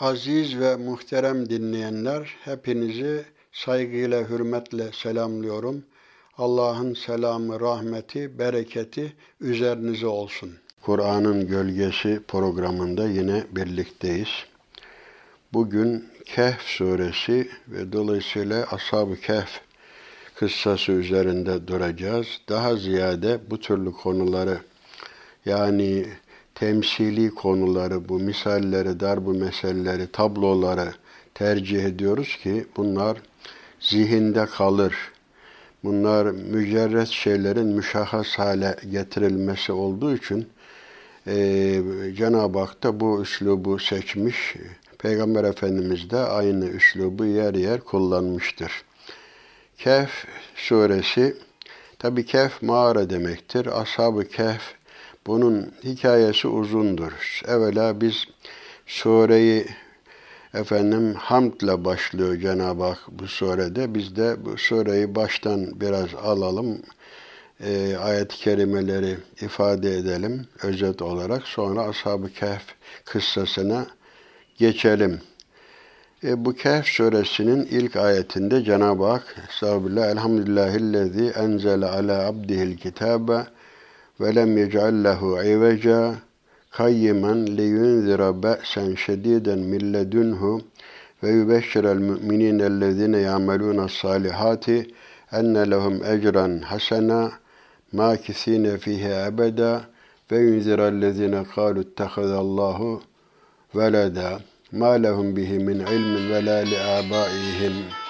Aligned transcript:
Aziz 0.00 0.58
ve 0.58 0.76
muhterem 0.76 1.48
dinleyenler, 1.48 2.34
hepinizi 2.44 3.24
saygıyla, 3.52 4.28
hürmetle 4.28 4.92
selamlıyorum. 4.92 5.84
Allah'ın 6.38 6.94
selamı, 6.94 7.60
rahmeti, 7.60 8.38
bereketi 8.38 9.12
üzerinize 9.40 10.06
olsun. 10.06 10.50
Kur'an'ın 10.82 11.46
Gölgesi 11.46 12.20
programında 12.28 13.08
yine 13.08 13.44
birlikteyiz. 13.50 14.28
Bugün 15.52 16.04
Kehf 16.24 16.62
suresi 16.62 17.48
ve 17.68 17.92
dolayısıyla 17.92 18.66
Ashab-ı 18.70 19.16
Kehf 19.16 19.60
kıssası 20.34 20.92
üzerinde 20.92 21.68
duracağız. 21.68 22.26
Daha 22.48 22.76
ziyade 22.76 23.40
bu 23.50 23.60
türlü 23.60 23.92
konuları 23.92 24.58
yani 25.44 26.06
temsili 26.54 27.30
konuları, 27.30 28.08
bu 28.08 28.18
misalleri, 28.18 29.00
darbu 29.00 29.34
meseleleri, 29.34 30.06
tabloları 30.06 30.94
tercih 31.34 31.84
ediyoruz 31.84 32.38
ki 32.42 32.66
bunlar 32.76 33.18
zihinde 33.80 34.46
kalır. 34.46 34.94
Bunlar 35.84 36.26
mücerret 36.26 37.08
şeylerin 37.08 37.66
müşahhas 37.66 38.38
hale 38.38 38.76
getirilmesi 38.90 39.72
olduğu 39.72 40.16
için 40.16 40.48
e, 41.26 41.34
Cenab-ı 42.16 42.58
Hak 42.58 42.82
da 42.82 43.00
bu 43.00 43.22
üslubu 43.22 43.78
seçmiş. 43.78 44.54
Peygamber 44.98 45.44
Efendimiz 45.44 46.10
de 46.10 46.16
aynı 46.18 46.66
üslubu 46.66 47.24
yer 47.24 47.54
yer 47.54 47.80
kullanmıştır. 47.80 48.84
Kehf 49.78 50.26
suresi, 50.56 51.36
tabi 51.98 52.26
Kehf 52.26 52.62
mağara 52.62 53.10
demektir. 53.10 53.80
Ashab-ı 53.80 54.28
Kehf 54.28 54.74
bunun 55.26 55.72
hikayesi 55.84 56.48
uzundur. 56.48 57.42
Evvela 57.48 58.00
biz 58.00 58.24
sureyi 58.86 59.66
efendim 60.54 61.14
hamdla 61.14 61.84
başlıyor 61.84 62.36
Cenab-ı 62.36 62.82
Hak 62.82 62.98
bu 63.08 63.26
surede. 63.26 63.94
Biz 63.94 64.16
de 64.16 64.44
bu 64.44 64.58
sureyi 64.58 65.14
baştan 65.14 65.80
biraz 65.80 66.14
alalım. 66.14 66.82
E, 67.60 67.96
ayet-i 67.96 68.36
kerimeleri 68.36 69.16
ifade 69.40 69.96
edelim 69.96 70.46
özet 70.62 71.02
olarak. 71.02 71.42
Sonra 71.42 71.82
Ashab-ı 71.82 72.32
Kehf 72.32 72.62
kıssasına 73.04 73.86
geçelim. 74.58 75.20
E, 76.24 76.44
bu 76.44 76.54
Kehf 76.54 76.86
suresinin 76.86 77.66
ilk 77.66 77.96
ayetinde 77.96 78.64
Cenab-ı 78.64 79.04
Hak 79.04 79.36
Estağfirullah 79.48 80.06
Elhamdülillahillezî 80.06 81.24
enzele 81.24 81.86
ala 81.86 82.26
abdihil 82.26 82.76
kitabe 82.76 83.46
yec'al 84.20 84.94
lehu 85.04 85.38
iveca 85.42 86.14
kayyimen 86.70 87.46
liyunzira 87.56 88.42
ba'sen 88.42 88.94
şediden 88.94 89.58
min 89.58 89.92
ledunhu 89.92 90.60
ve 91.22 91.30
yubeşşirel 91.30 91.98
mu'minînellezîne 91.98 93.18
ya'melûne 93.18 93.88
salihati 93.88 94.86
enne 95.32 95.70
lehum 95.70 96.04
ecran 96.04 96.58
hasena 96.58 97.32
makisine 97.92 98.78
fihi 98.78 99.12
ebeda 99.28 99.84
ve 100.30 100.38
yunzirellezîne 100.38 101.44
kâlu 101.54 101.80
ittehazallahu 101.80 103.02
veleda 103.74 104.38
ma 104.72 104.90
lehum 104.90 105.36
bihi 105.36 105.58
min 105.58 105.78
ilmin 105.78 106.30
ve 106.30 106.46
la 106.46 106.58
li 106.58 106.76
âbâihim 106.98 108.03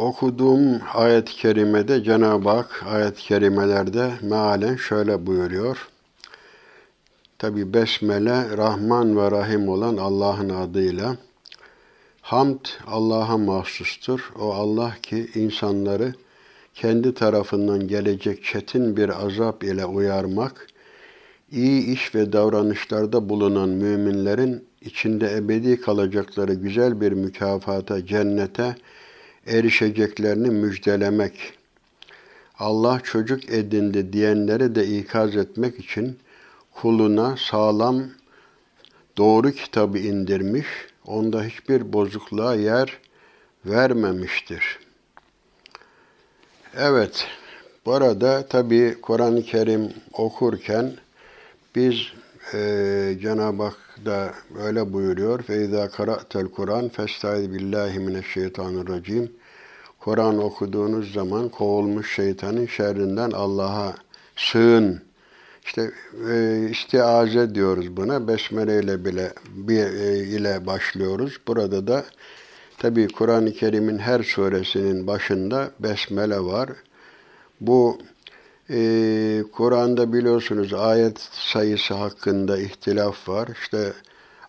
Okuduğum 0.00 0.80
ayet-i 0.94 1.32
kerimede 1.32 2.04
Cenab-ı 2.04 2.48
Hak 2.48 2.84
ayet-i 2.86 3.22
kerimelerde 3.22 4.12
mealen 4.22 4.76
şöyle 4.76 5.26
buyuruyor. 5.26 5.88
Tabi 7.38 7.74
Besmele 7.74 8.56
Rahman 8.56 9.16
ve 9.16 9.30
Rahim 9.30 9.68
olan 9.68 9.96
Allah'ın 9.96 10.48
adıyla. 10.48 11.16
Hamd 12.20 12.64
Allah'a 12.86 13.38
mahsustur. 13.38 14.32
O 14.40 14.52
Allah 14.52 14.94
ki 15.02 15.30
insanları 15.34 16.14
kendi 16.74 17.14
tarafından 17.14 17.88
gelecek 17.88 18.44
çetin 18.44 18.96
bir 18.96 19.26
azap 19.26 19.64
ile 19.64 19.84
uyarmak, 19.84 20.66
iyi 21.52 21.92
iş 21.92 22.14
ve 22.14 22.32
davranışlarda 22.32 23.28
bulunan 23.28 23.68
müminlerin 23.68 24.64
içinde 24.80 25.36
ebedi 25.36 25.80
kalacakları 25.80 26.54
güzel 26.54 27.00
bir 27.00 27.12
mükafata, 27.12 28.06
cennete, 28.06 28.76
erişeceklerini 29.46 30.50
müjdelemek, 30.50 31.52
Allah 32.58 33.00
çocuk 33.00 33.50
edindi 33.50 34.12
diyenleri 34.12 34.74
de 34.74 34.86
ikaz 34.86 35.36
etmek 35.36 35.78
için 35.78 36.18
kuluna 36.72 37.36
sağlam 37.36 38.02
doğru 39.18 39.50
kitabı 39.50 39.98
indirmiş, 39.98 40.66
onda 41.06 41.44
hiçbir 41.44 41.92
bozukluğa 41.92 42.54
yer 42.54 42.98
vermemiştir. 43.66 44.78
Evet, 46.76 47.26
burada 47.86 48.46
tabi 48.46 48.96
Kur'an-ı 49.02 49.42
Kerim 49.42 49.92
okurken 50.12 50.92
biz 51.74 51.96
e, 52.54 52.58
Cenab-ı 53.22 53.62
Hak 53.62 53.89
da 54.04 54.34
öyle 54.64 54.92
buyuruyor. 54.92 55.42
Feyza 55.42 55.88
kara'tel 55.88 56.48
Kur'an 56.48 56.88
festaiz 56.88 57.52
billahi 57.52 57.98
mineşşeytanirracim. 57.98 59.32
Kur'an 59.98 60.38
okuduğunuz 60.38 61.12
zaman 61.12 61.48
kovulmuş 61.48 62.14
şeytanın 62.14 62.66
şerrinden 62.66 63.30
Allah'a 63.30 63.94
sığın. 64.36 65.02
İşte 65.64 65.90
e, 66.30 66.66
istiaze 66.70 67.54
diyoruz 67.54 67.96
buna. 67.96 68.28
Besmele 68.28 68.80
ile 68.80 69.04
bile 69.04 69.32
bir, 69.48 69.84
e, 69.84 70.18
ile 70.18 70.66
başlıyoruz. 70.66 71.36
Burada 71.46 71.86
da 71.86 72.04
tabi 72.78 73.08
Kur'an-ı 73.08 73.52
Kerim'in 73.52 73.98
her 73.98 74.22
suresinin 74.22 75.06
başında 75.06 75.70
besmele 75.80 76.40
var. 76.40 76.70
Bu 77.60 77.98
ee, 78.72 79.42
Kur'an'da 79.52 80.12
biliyorsunuz 80.12 80.74
ayet 80.74 81.18
sayısı 81.32 81.94
hakkında 81.94 82.58
ihtilaf 82.58 83.28
var. 83.28 83.48
İşte 83.62 83.92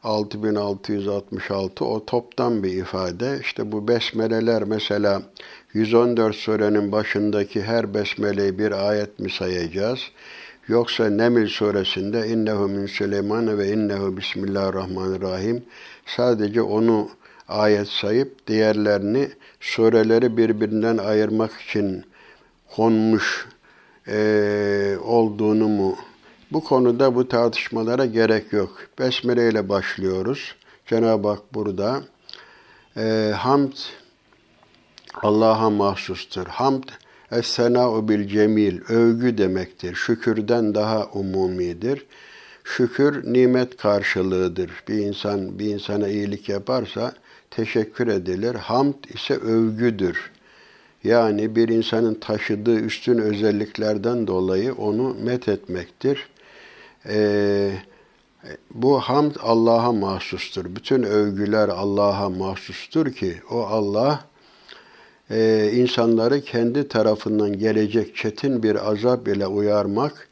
6666 0.04 1.86
o 1.86 2.06
toptan 2.06 2.64
bir 2.64 2.74
ifade. 2.74 3.40
İşte 3.42 3.72
bu 3.72 3.88
besmeleler 3.88 4.64
mesela 4.64 5.22
114 5.74 6.36
surenin 6.36 6.92
başındaki 6.92 7.62
her 7.62 7.94
besmeleyi 7.94 8.60
bir 8.60 8.90
ayet 8.90 9.20
mi 9.20 9.32
sayacağız? 9.32 10.00
Yoksa 10.68 11.10
Neml 11.10 11.48
suresinde 11.48 12.28
innehu 12.28 12.68
min 12.68 12.86
Süleyman 12.86 13.58
ve 13.58 13.74
innehu 13.74 14.18
bismillahirrahmanirrahim 14.18 15.64
sadece 16.06 16.62
onu 16.62 17.10
ayet 17.48 17.88
sayıp 17.88 18.48
diğerlerini 18.48 19.30
sureleri 19.60 20.38
birbirinden 20.38 20.98
ayırmak 20.98 21.52
için 21.62 22.06
konmuş 22.76 23.48
e, 24.08 24.98
olduğunu 25.04 25.68
mu? 25.68 25.98
Bu 26.52 26.64
konuda 26.64 27.16
bu 27.16 27.28
tartışmalara 27.28 28.06
gerek 28.06 28.54
yok. 28.54 28.78
Besmele 29.00 29.50
ile 29.50 29.70
başlıyoruz. 29.70 30.56
Cenab-ı 30.86 31.28
Hak 31.28 31.54
burada 31.54 32.04
e, 32.98 33.34
hamd 33.38 33.74
Allah'a 35.22 35.70
mahsustur. 35.70 36.46
Hamd 36.48 36.84
Es-sena'u 37.32 38.10
bil 38.10 38.28
cemil, 38.28 38.82
övgü 38.90 39.38
demektir. 39.38 39.96
Şükürden 39.96 40.76
daha 40.76 41.06
umumidir. 41.06 42.06
Şükür 42.64 43.34
nimet 43.34 43.78
karşılığıdır. 43.78 44.72
Bir 44.88 44.98
insan 44.98 45.60
bir 45.60 45.66
insana 45.66 46.08
iyilik 46.08 46.50
yaparsa 46.50 47.14
teşekkür 47.50 48.08
edilir. 48.08 48.56
Hamd 48.56 49.04
ise 49.14 49.34
övgüdür. 49.34 50.32
Yani 51.04 51.56
bir 51.56 51.70
insanın 51.70 52.14
taşıdığı 52.14 52.80
üstün 52.80 53.18
özelliklerden 53.18 54.28
dolayı 54.28 54.74
onu 54.74 55.16
met 55.24 55.48
etmektir. 55.48 56.30
Ee, 57.06 57.72
bu 58.74 59.00
hamd 59.00 59.36
Allah'a 59.42 59.92
mahsustur. 59.92 60.66
Bütün 60.76 61.04
övgüler 61.04 61.70
Allah'a 61.70 62.30
mahsustur 62.30 63.12
ki 63.12 63.36
o 63.52 63.60
Allah 63.60 64.26
e, 65.32 65.72
insanları 65.74 66.42
kendi 66.42 66.88
tarafından 66.88 67.60
gelecek 67.60 68.16
çetin 68.16 68.64
bir 68.64 68.90
azap 68.92 69.28
ile 69.28 69.48
uyarmak, 69.48 70.30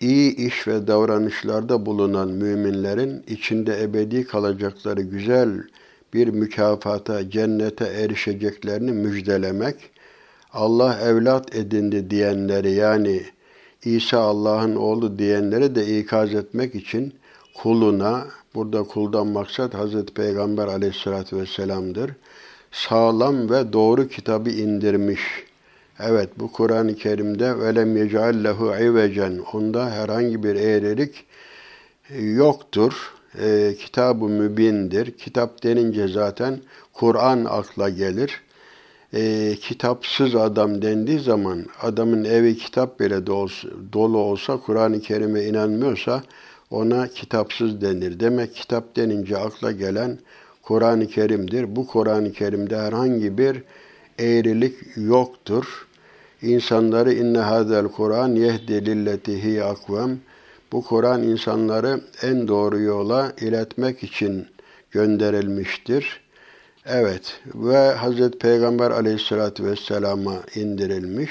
iyi 0.00 0.36
iş 0.36 0.68
ve 0.68 0.86
davranışlarda 0.86 1.86
bulunan 1.86 2.28
müminlerin 2.28 3.24
içinde 3.26 3.82
ebedi 3.82 4.24
kalacakları 4.24 5.02
güzel 5.02 5.62
bir 6.16 6.28
mükafata, 6.28 7.30
cennete 7.30 7.84
erişeceklerini 7.84 8.92
müjdelemek, 8.92 9.76
Allah 10.52 10.98
evlat 11.00 11.56
edindi 11.56 12.10
diyenleri 12.10 12.72
yani 12.72 13.22
İsa 13.84 14.18
Allah'ın 14.18 14.76
oğlu 14.76 15.18
diyenleri 15.18 15.74
de 15.74 15.98
ikaz 15.98 16.34
etmek 16.34 16.74
için 16.74 17.14
kuluna, 17.54 18.26
burada 18.54 18.82
kuldan 18.82 19.26
maksat 19.26 19.74
Hazreti 19.74 20.14
Peygamber 20.14 20.66
aleyhissalatü 20.66 21.36
vesselam'dır. 21.36 22.10
Sağlam 22.72 23.50
ve 23.50 23.72
doğru 23.72 24.08
kitabı 24.08 24.50
indirmiş. 24.50 25.20
Evet 26.00 26.28
bu 26.38 26.52
Kur'an-ı 26.52 26.94
Kerim'de 26.94 27.58
velem 27.58 27.96
yec'allehu 27.96 28.74
ivecen 28.82 29.38
onda 29.52 29.90
herhangi 29.90 30.42
bir 30.42 30.54
eğrilik 30.54 31.24
yoktur. 32.18 33.15
E, 33.40 33.74
kitab-ı 33.78 34.28
mübindir. 34.28 35.10
Kitap 35.10 35.62
denince 35.62 36.08
zaten 36.08 36.60
Kur'an 36.92 37.44
akla 37.44 37.88
gelir. 37.88 38.40
E, 39.14 39.54
kitapsız 39.60 40.34
adam 40.34 40.82
dendiği 40.82 41.20
zaman 41.20 41.66
adamın 41.82 42.24
evi 42.24 42.56
kitap 42.56 43.00
bile 43.00 43.26
dolu 43.92 44.18
olsa 44.18 44.56
Kur'an-ı 44.56 45.00
Kerim'e 45.00 45.44
inanmıyorsa 45.44 46.22
ona 46.70 47.08
kitapsız 47.08 47.80
denir. 47.80 48.20
Demek 48.20 48.54
kitap 48.54 48.96
denince 48.96 49.36
akla 49.36 49.72
gelen 49.72 50.18
Kur'an-ı 50.62 51.06
Kerim'dir. 51.06 51.76
Bu 51.76 51.86
Kur'an-ı 51.86 52.32
Kerim'de 52.32 52.76
herhangi 52.76 53.38
bir 53.38 53.62
eğrilik 54.18 54.74
yoktur. 54.96 55.86
İnsanları 56.42 57.12
inne 57.12 57.38
hazel 57.38 57.88
Kur'an 57.88 58.34
yehdi 58.34 58.86
lilletihi 58.86 59.64
akvem. 59.64 60.18
Bu 60.72 60.84
Kur'an 60.84 61.22
insanları 61.22 62.00
en 62.22 62.48
doğru 62.48 62.80
yola 62.80 63.32
iletmek 63.40 64.02
için 64.02 64.46
gönderilmiştir. 64.90 66.20
Evet 66.86 67.40
ve 67.54 67.90
Hazreti 67.90 68.38
Peygamber 68.38 68.90
aleyhissalatü 68.90 69.64
vesselama 69.64 70.34
indirilmiş. 70.54 71.30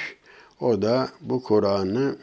O 0.60 0.82
da 0.82 1.10
bu 1.22 1.44
Kur'an'ı 1.44 2.16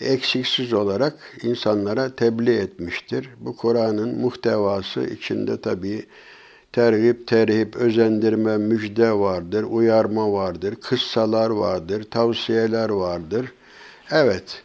eksiksiz 0.00 0.72
olarak 0.72 1.14
insanlara 1.42 2.16
tebliğ 2.16 2.56
etmiştir. 2.56 3.30
Bu 3.40 3.56
Kur'an'ın 3.56 4.20
muhtevası 4.20 5.02
içinde 5.04 5.60
tabi 5.60 6.06
terhip, 6.72 7.26
terhip, 7.26 7.76
özendirme, 7.76 8.56
müjde 8.56 9.12
vardır, 9.12 9.64
uyarma 9.70 10.32
vardır, 10.32 10.74
kıssalar 10.74 11.50
vardır, 11.50 12.10
tavsiyeler 12.10 12.88
vardır. 12.88 13.52
Evet, 14.10 14.62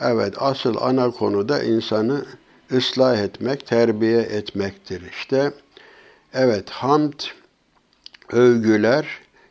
evet 0.00 0.34
asıl 0.38 0.76
ana 0.80 1.10
konu 1.10 1.48
da 1.48 1.62
insanı 1.62 2.24
ıslah 2.72 3.18
etmek, 3.18 3.66
terbiye 3.66 4.20
etmektir. 4.20 5.02
İşte 5.10 5.52
evet 6.34 6.70
hamd, 6.70 7.20
övgüler 8.32 9.06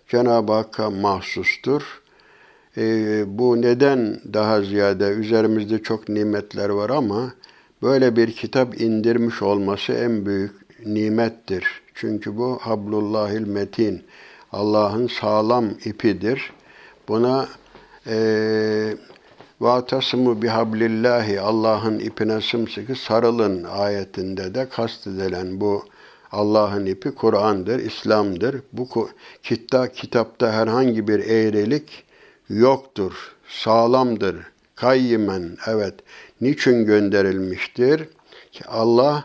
Cenab-ı 0.08 0.54
Hakk'a 0.54 0.90
mahsustur 0.90 2.02
e, 2.78 3.24
bu 3.28 3.62
neden 3.62 4.22
daha 4.34 4.62
ziyade 4.62 5.10
üzerimizde 5.10 5.84
çok 5.84 6.10
nimetler 6.10 6.70
var 6.70 6.90
ama 6.90 7.34
böyle 7.82 8.16
bir 8.16 8.32
kitap 8.32 8.82
indirmiş 8.82 9.42
olması 9.42 9.94
en 9.94 10.26
büyük 10.26 10.52
nimettir. 10.86 11.66
Çünkü 11.94 12.38
bu 12.38 12.58
hablullahil 12.62 13.48
metin, 13.48 14.04
Allah'ın 14.52 15.08
sağlam 15.08 15.70
ipidir. 15.86 16.54
Buna 17.08 17.48
e, 18.08 18.18
وَاَتَصِمُ 19.61 20.43
bihablillahi 20.43 21.41
Allah'ın 21.41 21.99
ipine 21.99 22.41
sımsıkı 22.41 22.94
sarılın 22.94 23.65
ayetinde 23.65 24.55
de 24.55 24.69
kastedilen 24.69 25.61
bu 25.61 25.85
Allah'ın 26.33 26.87
ipi 26.87 27.15
Kur'an'dır, 27.15 27.79
İslam'dır. 27.79 28.62
Bu 28.73 29.09
kitta, 29.43 29.93
kitapta 29.93 30.53
herhangi 30.53 31.09
bir 31.09 31.19
eğrilik 31.19 32.05
yoktur, 32.49 33.37
sağlamdır, 33.49 34.37
kayyimen, 34.75 35.56
evet. 35.67 35.94
Niçin 36.41 36.85
gönderilmiştir? 36.87 38.09
Ki 38.53 38.65
Allah, 38.69 39.25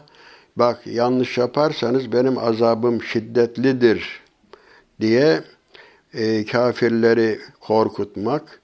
bak 0.56 0.88
yanlış 0.88 1.38
yaparsanız 1.38 2.12
benim 2.12 2.38
azabım 2.38 3.04
şiddetlidir 3.04 4.22
diye 5.02 5.44
e, 6.14 6.46
kafirleri 6.46 7.40
korkutmak 7.60 8.61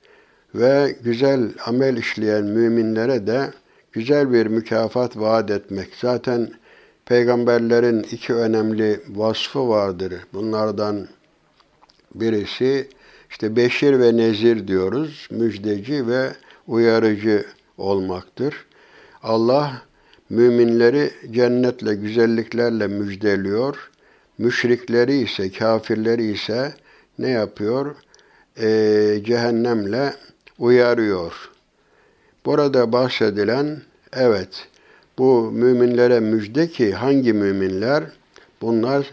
ve 0.55 0.97
güzel 1.05 1.51
amel 1.67 1.97
işleyen 1.97 2.45
müminlere 2.45 3.27
de 3.27 3.51
güzel 3.93 4.33
bir 4.33 4.47
mükafat 4.47 5.17
vaat 5.17 5.51
etmek. 5.51 5.89
Zaten 6.01 6.51
peygamberlerin 7.07 8.03
iki 8.03 8.35
önemli 8.35 9.01
vasfı 9.09 9.69
vardır. 9.69 10.15
Bunlardan 10.33 11.09
birisi 12.15 12.89
işte 13.31 13.57
beşir 13.57 14.01
ve 14.01 14.17
nezir 14.17 14.69
diyoruz. 14.69 15.29
Müjdeci 15.31 16.07
ve 16.07 16.33
uyarıcı 16.67 17.47
olmaktır. 17.79 18.67
Allah 19.23 19.83
müminleri 20.31 21.11
cennetle, 21.31 21.95
güzelliklerle 21.95 22.87
müjdeliyor. 22.87 23.91
Müşrikleri 24.39 25.19
ise, 25.19 25.53
kafirleri 25.53 26.33
ise 26.33 26.75
ne 27.19 27.31
yapıyor? 27.31 27.97
Ee, 28.61 29.19
cehennemle 29.25 30.15
uyarıyor. 30.59 31.51
Burada 32.47 32.93
bahsedilen, 32.93 33.83
evet, 34.13 34.69
bu 35.19 35.51
müminlere 35.53 36.21
müjde 36.21 36.69
ki 36.69 36.93
hangi 36.93 37.33
müminler? 37.33 38.05
Bunlar 38.63 39.07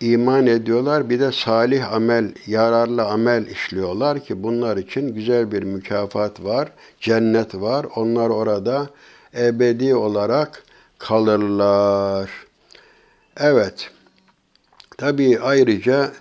iman 0.00 0.46
ediyorlar. 0.46 1.10
Bir 1.10 1.20
de 1.20 1.32
salih 1.32 1.92
amel, 1.92 2.32
yararlı 2.46 3.04
amel 3.04 3.46
işliyorlar 3.46 4.24
ki 4.24 4.42
bunlar 4.42 4.76
için 4.76 5.14
güzel 5.14 5.52
bir 5.52 5.62
mükafat 5.62 6.44
var, 6.44 6.72
cennet 7.00 7.54
var. 7.54 7.86
Onlar 7.96 8.30
orada 8.30 8.88
ebedi 9.38 9.94
olarak 9.94 10.62
kalırlar. 10.98 12.30
Evet. 13.36 13.90
Tabii 14.98 15.38
ayrıca 15.40 16.12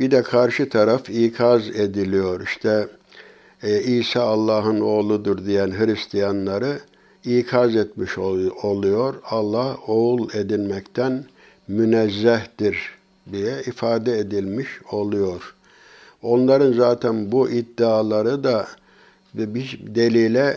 bir 0.00 0.10
de 0.10 0.22
karşı 0.22 0.68
taraf 0.68 1.10
ikaz 1.10 1.68
ediliyor. 1.68 2.40
İşte 2.40 2.88
e, 3.62 3.82
İsa 3.82 4.22
Allah'ın 4.22 4.80
oğludur 4.80 5.46
diyen 5.46 5.70
Hristiyanları 5.70 6.80
ikaz 7.24 7.76
etmiş 7.76 8.18
oluyor. 8.62 9.14
Allah 9.24 9.76
oğul 9.86 10.28
edinmekten 10.34 11.24
münezzehtir 11.68 12.78
diye 13.32 13.62
ifade 13.66 14.18
edilmiş 14.18 14.68
oluyor. 14.92 15.54
Onların 16.22 16.72
zaten 16.72 17.32
bu 17.32 17.50
iddiaları 17.50 18.44
da 18.44 18.66
bir 19.34 19.80
delile 19.86 20.56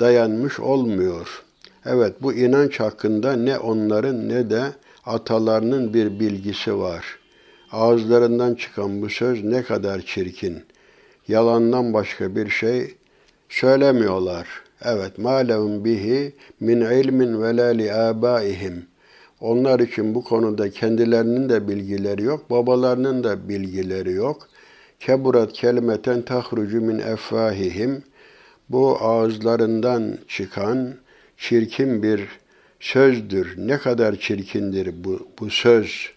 dayanmış 0.00 0.60
olmuyor. 0.60 1.42
Evet 1.86 2.14
bu 2.22 2.32
inanç 2.32 2.80
hakkında 2.80 3.32
ne 3.32 3.58
onların 3.58 4.28
ne 4.28 4.50
de 4.50 4.62
atalarının 5.06 5.94
bir 5.94 6.20
bilgisi 6.20 6.78
var. 6.78 7.18
Ağızlarından 7.72 8.54
çıkan 8.54 9.02
bu 9.02 9.08
söz 9.08 9.44
ne 9.44 9.62
kadar 9.62 10.00
çirkin. 10.00 10.62
Yalandan 11.32 11.92
başka 11.92 12.36
bir 12.36 12.48
şey 12.48 12.94
söylemiyorlar. 13.48 14.48
Evet, 14.82 15.18
malehum 15.18 15.84
bihi 15.84 16.32
min 16.60 16.80
ilmin 16.80 17.42
ve 17.42 17.56
la 17.56 18.08
abaihim. 18.08 18.86
Onlar 19.40 19.80
için 19.80 20.14
bu 20.14 20.24
konuda 20.24 20.70
kendilerinin 20.70 21.48
de 21.48 21.68
bilgileri 21.68 22.22
yok, 22.22 22.50
babalarının 22.50 23.24
da 23.24 23.48
bilgileri 23.48 24.12
yok. 24.12 24.48
Keburat 25.00 25.52
kelimeten 25.52 26.22
tahrucu 26.22 26.80
min 26.80 26.98
efvahihim. 26.98 28.02
Bu 28.68 28.96
ağızlarından 29.00 30.18
çıkan 30.28 30.94
çirkin 31.36 32.02
bir 32.02 32.28
sözdür. 32.80 33.54
Ne 33.58 33.78
kadar 33.78 34.16
çirkindir 34.16 35.04
bu, 35.04 35.28
bu 35.40 35.50
söz. 35.50 36.10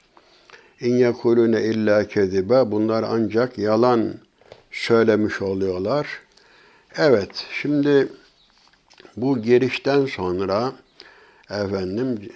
İn 0.82 0.96
yekulune 0.96 1.64
illa 1.64 2.08
kezibe. 2.08 2.72
Bunlar 2.72 3.06
ancak 3.10 3.58
yalan 3.58 4.25
söylemiş 4.76 5.42
oluyorlar. 5.42 6.08
Evet, 6.98 7.46
şimdi 7.62 8.08
bu 9.18 9.42
girişten 9.42 10.06
sonra 10.06 10.72
efendim 11.50 12.32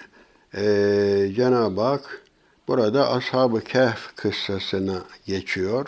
e, 0.56 0.64
Cenab-ı 1.36 1.82
Hak 1.82 2.22
burada 2.68 3.12
Ashab-ı 3.12 3.62
Kehf 3.62 4.16
kıssasına 4.16 5.02
geçiyor. 5.26 5.88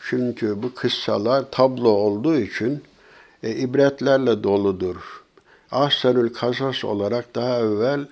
Çünkü 0.00 0.62
bu 0.62 0.74
kıssalar 0.74 1.50
tablo 1.50 1.88
olduğu 1.88 2.36
için 2.36 2.82
e, 3.42 3.50
ibretlerle 3.50 4.42
doludur. 4.42 4.96
Ahsenül 5.70 6.34
Kasas 6.34 6.84
olarak 6.84 7.34
daha 7.34 7.58
evvel 7.58 8.06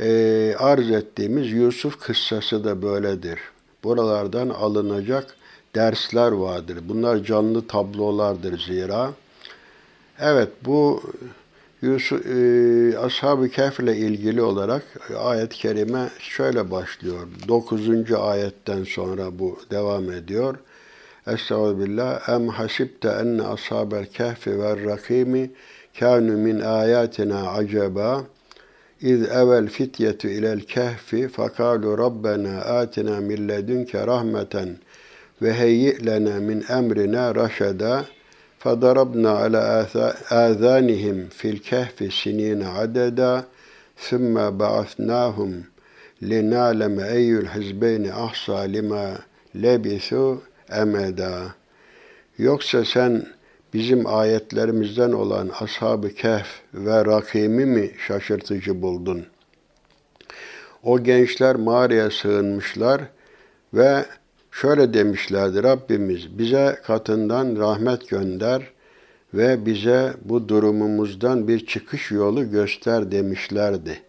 e, 0.00 0.54
arz 0.58 0.90
ettiğimiz 0.90 1.52
Yusuf 1.52 2.00
kıssası 2.00 2.64
da 2.64 2.82
böyledir. 2.82 3.38
Buralardan 3.84 4.48
alınacak 4.48 5.36
dersler 5.74 6.32
vardır. 6.32 6.78
Bunlar 6.88 7.24
canlı 7.24 7.66
tablolardır 7.66 8.60
zira. 8.60 9.10
Evet 10.20 10.48
bu 10.64 11.02
Yusuf, 11.82 12.26
e, 12.26 12.98
Ashab-ı 12.98 13.48
Kehf 13.48 13.80
ile 13.80 13.96
ilgili 13.96 14.42
olarak 14.42 14.82
ayet-i 15.18 15.56
kerime 15.56 16.08
şöyle 16.18 16.70
başlıyor. 16.70 17.28
9. 17.48 18.12
ayetten 18.12 18.84
sonra 18.84 19.38
bu 19.38 19.58
devam 19.70 20.12
ediyor. 20.12 20.56
Estağfirullah. 21.26 22.28
Em 22.28 22.48
hasibte 22.48 23.08
enne 23.08 23.42
ashabel 23.42 24.06
kehfi 24.06 24.58
ve 24.58 24.84
rakimi 24.84 25.50
kânu 25.98 26.32
min 26.32 26.60
ayatina 26.60 27.50
acaba. 27.50 28.24
İz 29.00 29.22
evel 29.22 29.68
fityetu 29.68 30.28
ilel 30.28 30.60
kehfi 30.60 31.28
fekalu 31.28 31.98
rabbena 31.98 32.60
atina 32.60 33.20
min 33.20 33.48
ledünke 33.48 34.06
rahmeten 34.06 34.76
ve 35.41 35.53
heyyi 35.53 36.05
lena 36.05 36.39
min 36.39 36.65
emrina 36.69 37.35
raşeda.'' 37.35 38.05
فضربنا 38.65 39.31
على 39.43 39.61
آذانهم 40.45 41.17
في 41.37 41.47
الكهف 41.53 41.97
سنين 42.21 42.59
عددا 42.77 43.33
ثُمَّ 44.09 44.35
بَعَثْنَاهُمْ 44.59 45.51
لِنَعْلَمَ 46.21 46.99
اَيُّ 46.99 47.31
الْحِزْبَيْنِ 47.43 48.03
اَحْصَى 48.25 48.59
لِمَا 48.75 49.05
لَبِثُوا 49.55 50.35
اَمَدًا 50.71 51.51
Yoksa 52.37 52.85
sen 52.85 53.25
bizim 53.73 54.07
ayetlerimizden 54.07 55.11
olan 55.11 55.51
Ashab-ı 55.59 56.09
Kehf 56.09 56.47
ve 56.73 57.05
Rakim'i 57.05 57.65
mi 57.65 57.91
şaşırtıcı 58.07 58.81
buldun? 58.81 59.25
O 60.83 61.03
gençler 61.03 61.55
mağaraya 61.55 62.11
sığınmışlar 62.11 63.01
ve 63.73 64.05
şöyle 64.50 64.94
demişlerdi 64.94 65.62
Rabbimiz 65.62 66.38
bize 66.38 66.80
katından 66.84 67.56
rahmet 67.56 68.08
gönder 68.08 68.62
ve 69.34 69.66
bize 69.66 70.12
bu 70.24 70.48
durumumuzdan 70.48 71.48
bir 71.48 71.66
çıkış 71.66 72.10
yolu 72.10 72.50
göster 72.50 73.12
demişlerdi. 73.12 74.02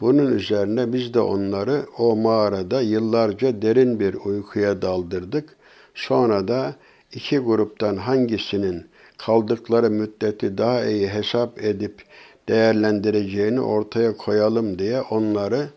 Bunun 0.00 0.32
üzerine 0.32 0.92
biz 0.92 1.14
de 1.14 1.20
onları 1.20 1.82
o 1.98 2.16
mağarada 2.16 2.80
yıllarca 2.80 3.62
derin 3.62 4.00
bir 4.00 4.14
uykuya 4.14 4.82
daldırdık. 4.82 5.56
Sonra 5.94 6.48
da 6.48 6.74
iki 7.12 7.38
gruptan 7.38 7.96
hangisinin 7.96 8.86
kaldıkları 9.18 9.90
müddeti 9.90 10.58
daha 10.58 10.84
iyi 10.84 11.08
hesap 11.08 11.64
edip 11.64 12.02
değerlendireceğini 12.48 13.60
ortaya 13.60 14.16
koyalım 14.16 14.78
diye 14.78 15.00
onları 15.00 15.68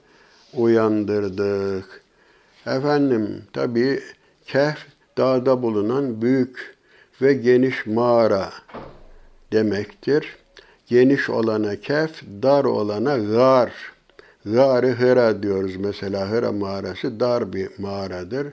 uyandırdık. 0.53 2.02
Efendim 2.65 3.43
tabi 3.53 3.99
Kehf 4.45 4.77
dağda 5.17 5.61
bulunan 5.61 6.21
büyük 6.21 6.75
ve 7.21 7.33
geniş 7.33 7.85
mağara 7.85 8.49
demektir. 9.51 10.37
Geniş 10.87 11.29
olana 11.29 11.75
Kehf, 11.75 12.21
dar 12.43 12.65
olana 12.65 13.17
gar. 13.17 13.71
Gar-ı 14.45 14.91
Hıra 14.91 15.43
diyoruz 15.43 15.75
mesela. 15.75 16.29
Hıra 16.29 16.51
mağarası 16.51 17.19
dar 17.19 17.53
bir 17.53 17.69
mağaradır. 17.77 18.47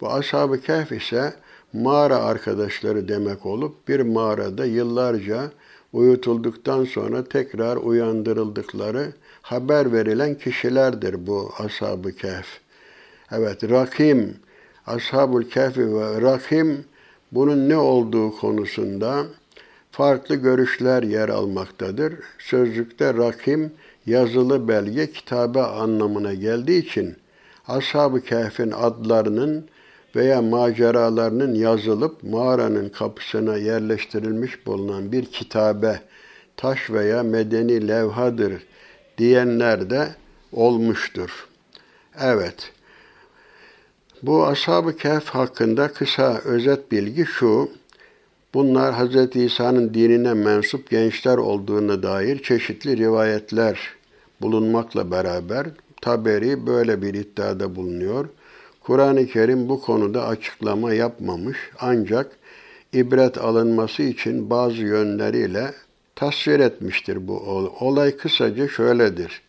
Bu 0.00 0.12
Ashab-ı 0.12 0.60
Kehf 0.60 0.92
ise 0.92 1.34
mağara 1.72 2.16
arkadaşları 2.16 3.08
demek 3.08 3.46
olup 3.46 3.88
bir 3.88 4.00
mağarada 4.00 4.64
yıllarca 4.64 5.50
uyutulduktan 5.92 6.84
sonra 6.84 7.24
tekrar 7.24 7.76
uyandırıldıkları 7.76 9.12
haber 9.42 9.92
verilen 9.92 10.34
kişilerdir 10.34 11.26
bu 11.26 11.52
Ashab-ı 11.58 12.12
Kehf. 12.12 12.65
Evet, 13.32 13.70
Rakim, 13.70 14.36
Ashab-ül 14.86 15.50
Kehfi 15.50 15.94
ve 15.94 16.20
Rakim 16.20 16.84
bunun 17.32 17.68
ne 17.68 17.76
olduğu 17.76 18.36
konusunda 18.36 19.24
farklı 19.90 20.34
görüşler 20.34 21.02
yer 21.02 21.28
almaktadır. 21.28 22.14
Sözlükte 22.38 23.14
Rakim 23.14 23.72
yazılı 24.06 24.68
belge, 24.68 25.12
kitabe 25.12 25.62
anlamına 25.62 26.34
geldiği 26.34 26.82
için 26.82 27.16
Ashab-ı 27.68 28.20
Kehf'in 28.20 28.70
adlarının 28.70 29.68
veya 30.16 30.42
maceralarının 30.42 31.54
yazılıp 31.54 32.22
mağaranın 32.22 32.88
kapısına 32.88 33.56
yerleştirilmiş 33.56 34.66
bulunan 34.66 35.12
bir 35.12 35.24
kitabe, 35.24 36.00
taş 36.56 36.90
veya 36.90 37.22
medeni 37.22 37.88
levhadır 37.88 38.52
diyenler 39.18 39.90
de 39.90 40.08
olmuştur. 40.52 41.48
Evet, 42.20 42.72
bu 44.26 44.46
Ashab-ı 44.46 44.96
Kehf 44.96 45.28
hakkında 45.28 45.88
kısa 45.88 46.40
özet 46.44 46.92
bilgi 46.92 47.26
şu, 47.26 47.70
bunlar 48.54 48.94
Hz. 48.94 49.36
İsa'nın 49.36 49.94
dinine 49.94 50.34
mensup 50.34 50.90
gençler 50.90 51.36
olduğuna 51.36 52.02
dair 52.02 52.42
çeşitli 52.42 52.96
rivayetler 52.96 53.78
bulunmakla 54.42 55.10
beraber 55.10 55.66
Taberi 56.02 56.66
böyle 56.66 57.02
bir 57.02 57.14
iddiada 57.14 57.76
bulunuyor. 57.76 58.28
Kur'an-ı 58.80 59.26
Kerim 59.26 59.68
bu 59.68 59.80
konuda 59.80 60.26
açıklama 60.26 60.92
yapmamış 60.92 61.58
ancak 61.80 62.36
ibret 62.92 63.38
alınması 63.38 64.02
için 64.02 64.50
bazı 64.50 64.82
yönleriyle 64.82 65.72
tasvir 66.14 66.60
etmiştir 66.60 67.28
bu 67.28 67.38
olay. 67.80 68.16
kısaca 68.16 68.68
şöyledir. 68.68 69.42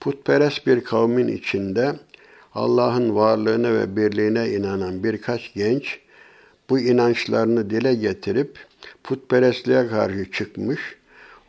Putperest 0.00 0.66
bir 0.66 0.84
kavmin 0.84 1.28
içinde 1.28 1.92
Allah'ın 2.54 3.14
varlığına 3.14 3.74
ve 3.74 3.96
birliğine 3.96 4.50
inanan 4.50 5.04
birkaç 5.04 5.54
genç 5.54 6.00
bu 6.70 6.78
inançlarını 6.78 7.70
dile 7.70 7.94
getirip 7.94 8.58
putperestliğe 9.04 9.88
karşı 9.88 10.30
çıkmış, 10.32 10.80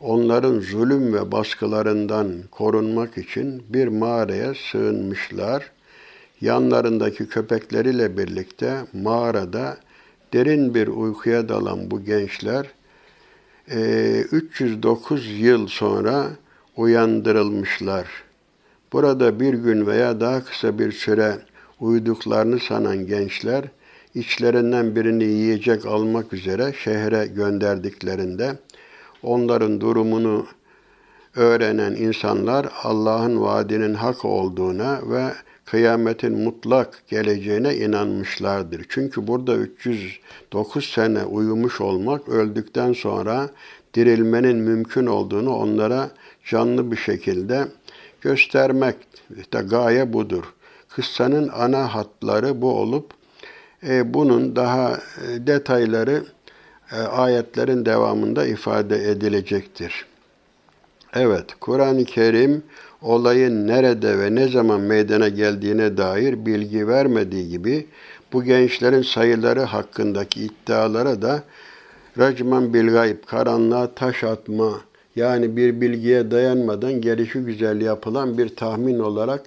onların 0.00 0.60
zulüm 0.60 1.14
ve 1.14 1.32
baskılarından 1.32 2.32
korunmak 2.50 3.18
için 3.18 3.62
bir 3.68 3.88
mağaraya 3.88 4.54
sığınmışlar 4.54 5.70
yanlarındaki 6.40 7.28
köpekleriyle 7.28 8.18
birlikte 8.18 8.80
mağarada 8.92 9.76
derin 10.32 10.74
bir 10.74 10.88
uykuya 10.88 11.48
dalan 11.48 11.90
bu 11.90 12.04
gençler 12.04 12.66
309 13.68 15.26
e, 15.26 15.30
yıl 15.30 15.66
sonra 15.66 16.26
uyandırılmışlar. 16.76 18.06
Burada 18.94 19.40
bir 19.40 19.54
gün 19.54 19.86
veya 19.86 20.20
daha 20.20 20.44
kısa 20.44 20.78
bir 20.78 20.92
süre 20.92 21.38
uyuduklarını 21.80 22.58
sanan 22.58 23.06
gençler 23.06 23.64
içlerinden 24.14 24.96
birini 24.96 25.24
yiyecek 25.24 25.86
almak 25.86 26.32
üzere 26.32 26.72
şehre 26.84 27.26
gönderdiklerinde 27.26 28.58
onların 29.22 29.80
durumunu 29.80 30.46
öğrenen 31.36 31.92
insanlar 31.92 32.66
Allah'ın 32.82 33.40
vaadinin 33.40 33.94
hak 33.94 34.24
olduğuna 34.24 35.00
ve 35.10 35.24
kıyametin 35.64 36.38
mutlak 36.38 37.02
geleceğine 37.08 37.76
inanmışlardır. 37.76 38.86
Çünkü 38.88 39.26
burada 39.26 39.56
309 39.56 40.84
sene 40.84 41.24
uyumuş 41.24 41.80
olmak 41.80 42.28
öldükten 42.28 42.92
sonra 42.92 43.50
dirilmenin 43.94 44.56
mümkün 44.56 45.06
olduğunu 45.06 45.56
onlara 45.56 46.10
canlı 46.44 46.92
bir 46.92 46.96
şekilde 46.96 47.68
göstermek 48.24 48.96
de 49.52 49.60
gaye 49.60 50.12
budur. 50.12 50.54
Kıssanın 50.88 51.48
ana 51.48 51.94
hatları 51.94 52.62
bu 52.62 52.80
olup 52.80 53.10
e, 53.88 54.14
bunun 54.14 54.56
daha 54.56 54.92
e, 54.92 55.46
detayları 55.46 56.24
e, 56.92 56.96
ayetlerin 56.96 57.86
devamında 57.86 58.46
ifade 58.46 59.10
edilecektir. 59.10 60.06
Evet, 61.14 61.44
Kur'an-ı 61.60 62.04
Kerim 62.04 62.62
olayın 63.02 63.66
nerede 63.66 64.18
ve 64.18 64.34
ne 64.34 64.48
zaman 64.48 64.80
meydana 64.80 65.28
geldiğine 65.28 65.96
dair 65.96 66.46
bilgi 66.46 66.88
vermediği 66.88 67.48
gibi 67.48 67.86
bu 68.32 68.44
gençlerin 68.44 69.02
sayıları 69.02 69.62
hakkındaki 69.62 70.44
iddialara 70.44 71.22
da 71.22 71.42
racman 72.18 72.74
bil 72.74 72.92
gayb, 72.92 73.24
karanlığa 73.26 73.94
taş 73.94 74.24
atma, 74.24 74.80
yani 75.16 75.56
bir 75.56 75.80
bilgiye 75.80 76.30
dayanmadan 76.30 77.00
gelişi 77.00 77.38
güzel 77.38 77.80
yapılan 77.80 78.38
bir 78.38 78.56
tahmin 78.56 78.98
olarak 78.98 79.42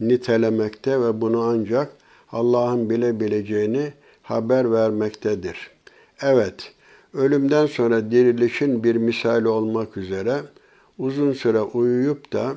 nitelemekte 0.00 1.00
ve 1.00 1.20
bunu 1.20 1.40
ancak 1.40 1.92
Allah'ın 2.32 2.90
bilebileceğini 2.90 3.92
haber 4.22 4.72
vermektedir. 4.72 5.70
Evet, 6.22 6.72
ölümden 7.14 7.66
sonra 7.66 8.10
dirilişin 8.10 8.84
bir 8.84 8.96
misali 8.96 9.48
olmak 9.48 9.96
üzere 9.96 10.40
uzun 10.98 11.32
süre 11.32 11.60
uyuyup 11.60 12.32
da 12.32 12.52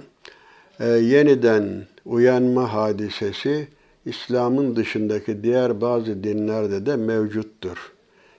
e, 0.80 0.86
yeniden 0.88 1.88
uyanma 2.06 2.74
hadisesi 2.74 3.68
İslam'ın 4.06 4.76
dışındaki 4.76 5.44
diğer 5.44 5.82
bazı 5.82 6.24
dinlerde 6.24 6.86
de 6.86 6.96
mevcuttur. 6.96 7.92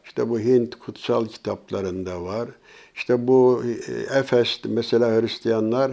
İşte 0.05 0.29
bu 0.29 0.41
Hint 0.41 0.79
kutsal 0.79 1.27
kitaplarında 1.27 2.23
var. 2.23 2.49
İşte 2.97 3.27
bu 3.27 3.63
e, 3.89 4.19
Efes 4.19 4.61
mesela 4.65 5.21
Hristiyanlar 5.21 5.93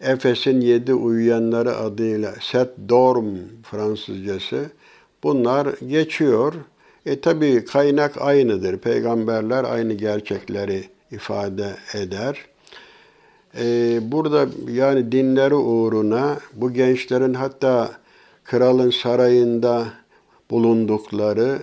Efes'in 0.00 0.60
yedi 0.60 0.94
uyuyanları 0.94 1.76
adıyla 1.76 2.34
Set 2.40 2.68
Dorm 2.88 3.36
Fransızcası 3.62 4.70
bunlar 5.22 5.66
geçiyor. 5.88 6.54
E 7.06 7.20
tabi 7.20 7.64
kaynak 7.64 8.22
aynıdır. 8.22 8.78
Peygamberler 8.78 9.64
aynı 9.64 9.92
gerçekleri 9.92 10.84
ifade 11.10 11.76
eder. 11.94 12.46
Ee, 13.58 14.00
burada 14.02 14.46
yani 14.70 15.12
dinleri 15.12 15.54
uğruna 15.54 16.38
bu 16.52 16.72
gençlerin 16.72 17.34
hatta 17.34 17.90
kralın 18.44 18.90
sarayında 18.90 19.86
bulundukları, 20.50 21.58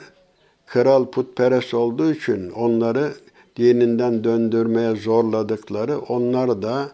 kral 0.65 1.05
putperest 1.05 1.73
olduğu 1.73 2.11
için 2.11 2.49
onları 2.49 3.13
dininden 3.57 4.23
döndürmeye 4.23 4.95
zorladıkları, 4.95 5.99
onlar 5.99 6.61
da 6.61 6.91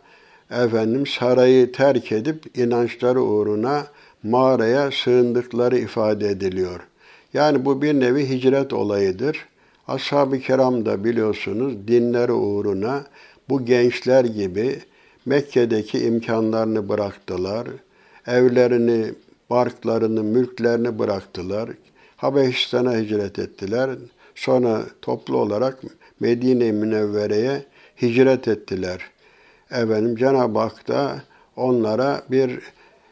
efendim 0.52 1.08
sarayı 1.08 1.72
terk 1.72 2.12
edip 2.12 2.58
inançları 2.58 3.22
uğruna 3.22 3.88
mağaraya 4.24 4.92
sığındıkları 4.92 5.78
ifade 5.78 6.28
ediliyor. 6.28 6.80
Yani 7.34 7.66
bu 7.66 7.82
bir 7.82 7.94
nevi 7.94 8.30
hicret 8.30 8.74
olayıdır. 8.74 9.46
Ashab-ı 9.88 10.40
kiram 10.40 10.86
da 10.86 11.04
biliyorsunuz 11.04 11.88
dinleri 11.88 12.32
uğruna 12.32 13.04
bu 13.50 13.66
gençler 13.66 14.26
gibi 14.26 14.80
Mekke'deki 15.26 16.00
imkanlarını 16.00 16.90
bıraktılar. 16.90 17.68
Evlerini, 18.28 19.14
barklarını, 19.50 20.24
mülklerini 20.24 21.00
bıraktılar. 21.00 21.70
Habeşistan'a 22.18 22.98
hicret 22.98 23.40
ettiler. 23.40 23.90
Sonra 24.36 24.82
toplu 25.02 25.38
olarak 25.38 25.80
Medine-i 26.20 26.72
Münevvere'ye 26.72 27.66
hicret 28.02 28.48
ettiler. 28.48 29.02
Efendim 29.72 30.16
Cenab-ı 30.16 30.60
Hak 30.60 30.88
da 30.88 31.24
onlara 31.56 32.22
bir 32.32 32.60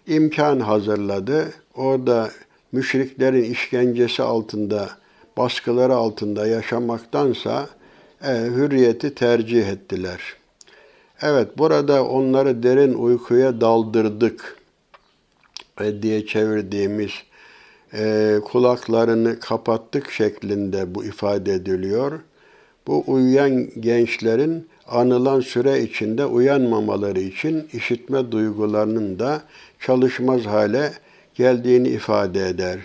imkan 0.08 0.60
hazırladı. 0.60 1.54
Orada 1.76 2.32
müşriklerin 2.72 3.44
işkencesi 3.44 4.24
altında, 4.24 4.90
baskıları 5.38 5.96
altında 5.96 6.48
yaşamaktansa 6.48 7.68
e, 8.24 8.32
hürriyeti 8.32 9.16
tercih 9.16 9.68
ettiler. 9.68 10.22
Evet, 11.22 11.58
burada 11.58 12.06
onları 12.06 12.64
derin 12.64 12.94
uykuya 12.94 13.62
daldırdık 13.62 14.58
e, 15.82 16.02
diye 16.02 16.26
çevirdiğimiz 16.26 17.12
e, 17.94 18.36
kulaklarını 18.46 19.40
kapattık 19.40 20.12
şeklinde 20.12 20.96
bu 20.96 21.06
ifade 21.06 21.54
ediliyor. 21.54 22.20
Bu 22.88 23.04
uyuyan 23.08 23.70
gençlerin 23.80 24.68
anılan 24.88 25.40
süre 25.40 25.82
içinde 25.82 26.26
uyanmamaları 26.26 27.20
için 27.20 27.68
işitme 27.74 28.32
duygularının 28.32 29.20
da 29.20 29.42
çalışmaz 29.80 30.46
hale 30.46 30.94
geldiğini 31.36 31.88
ifade 31.88 32.48
eder. 32.48 32.80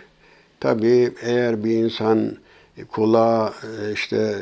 Tabii 0.60 1.12
eğer 1.22 1.64
bir 1.64 1.70
insan 1.70 2.36
kulağa 2.92 3.52
e, 3.62 3.92
işte 3.92 4.36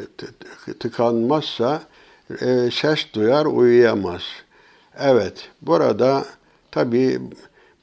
tıkanmazsa 0.80 1.82
e, 2.40 2.70
ses 2.72 3.06
duyar, 3.14 3.46
uyuyamaz. 3.46 4.22
Evet, 5.00 5.48
burada 5.62 6.24
tabii 6.70 7.20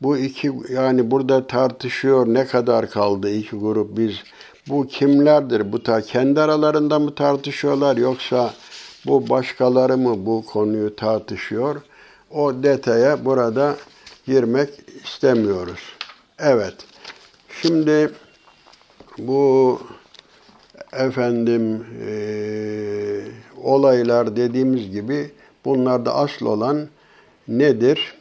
bu 0.02 0.18
iki 0.18 0.52
yani 0.70 1.12
burada 1.12 1.48
tartışıyor 1.48 2.28
ne 2.28 2.46
kadar 2.46 2.90
kaldı 2.90 3.30
iki 3.30 3.56
grup 3.56 3.98
biz 3.98 4.24
bu 4.68 4.88
kimlerdir 4.88 5.72
bu 5.72 5.84
ta 5.84 6.02
kendi 6.02 6.42
aralarında 6.42 7.00
mı 7.00 7.16
tartışıyorlar 7.16 7.98
yoksa 7.98 8.54
bu 9.06 9.30
başkaları 9.30 9.98
mı 9.98 10.26
bu 10.26 10.46
konuyu 10.46 10.96
tartışıyor 10.96 11.82
o 12.32 12.64
detaya 12.64 13.26
burada 13.26 13.76
girmek 14.26 14.70
istemiyoruz. 15.06 15.80
Evet. 16.40 16.76
Şimdi 17.62 18.12
bu 19.18 19.82
efendim 20.94 21.86
e, 22.08 22.14
olaylar 23.64 24.36
dediğimiz 24.36 24.92
gibi 24.92 25.32
bunlarda 25.66 26.16
asıl 26.16 26.46
olan 26.46 26.88
nedir? 27.48 28.21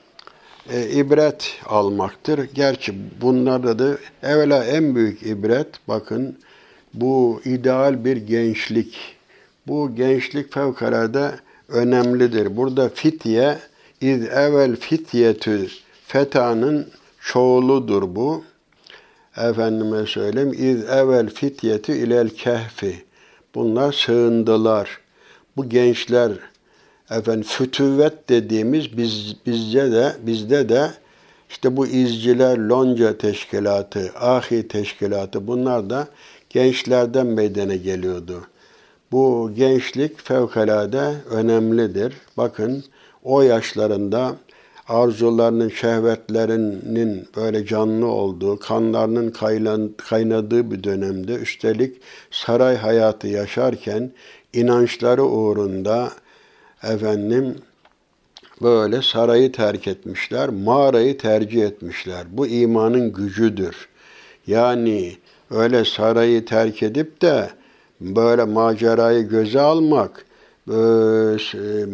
E, 0.73 0.91
ibret 0.91 1.59
almaktır. 1.67 2.49
Gerçi 2.55 2.95
bunlarda 3.21 3.79
da 3.79 3.99
evvela 4.23 4.65
en 4.65 4.95
büyük 4.95 5.23
ibret 5.23 5.69
bakın 5.89 6.39
bu 6.95 7.41
ideal 7.45 8.05
bir 8.05 8.17
gençlik. 8.17 9.17
Bu 9.67 9.95
gençlik 9.95 10.53
fevkalade 10.53 11.31
önemlidir. 11.69 12.57
Burada 12.57 12.89
fitye 12.89 13.59
iz 14.00 14.23
evvel 14.23 14.77
fityetü 14.77 15.69
fetanın 16.07 16.89
çoğuludur 17.21 18.15
bu. 18.15 18.45
Efendime 19.37 20.07
söyleyeyim 20.07 20.53
iz 20.53 20.85
evvel 20.85 21.31
fityetü 21.31 21.93
ilel 21.93 22.29
kehfi. 22.29 23.05
Bunlar 23.55 23.93
sığındılar. 23.93 25.00
Bu 25.57 25.69
gençler 25.69 26.33
efendim 27.11 27.43
fütüvvet 27.43 28.29
dediğimiz 28.29 28.97
biz 28.97 29.37
bizce 29.47 29.93
de 29.93 30.12
bizde 30.26 30.69
de 30.69 30.90
işte 31.50 31.76
bu 31.76 31.87
izciler 31.87 32.59
lonca 32.59 33.19
teşkilatı, 33.19 34.12
ahi 34.21 34.69
teşkilatı 34.69 35.47
bunlar 35.47 35.90
da 35.90 36.09
gençlerden 36.50 37.26
meydana 37.26 37.75
geliyordu. 37.75 38.47
Bu 39.13 39.52
gençlik 39.56 40.21
fevkalade 40.25 41.15
önemlidir. 41.30 42.15
Bakın 42.37 42.84
o 43.25 43.43
yaşlarında 43.43 44.37
arzularının, 44.89 45.69
şehvetlerinin 45.69 47.28
böyle 47.37 47.67
canlı 47.67 48.06
olduğu, 48.06 48.58
kanlarının 48.58 49.30
kaynadığı 49.97 50.71
bir 50.71 50.84
dönemde 50.84 51.34
üstelik 51.34 51.97
saray 52.30 52.76
hayatı 52.76 53.28
yaşarken 53.28 54.13
inançları 54.52 55.25
uğrunda 55.25 56.11
efendim 56.82 57.56
böyle 58.62 59.02
sarayı 59.02 59.52
terk 59.52 59.86
etmişler, 59.88 60.49
mağarayı 60.49 61.19
tercih 61.19 61.62
etmişler. 61.62 62.25
Bu 62.30 62.47
imanın 62.47 63.12
gücüdür. 63.12 63.88
Yani 64.47 65.16
öyle 65.50 65.84
sarayı 65.84 66.45
terk 66.45 66.82
edip 66.82 67.23
de 67.23 67.50
böyle 68.00 68.45
macerayı 68.45 69.28
göze 69.28 69.60
almak, 69.60 70.26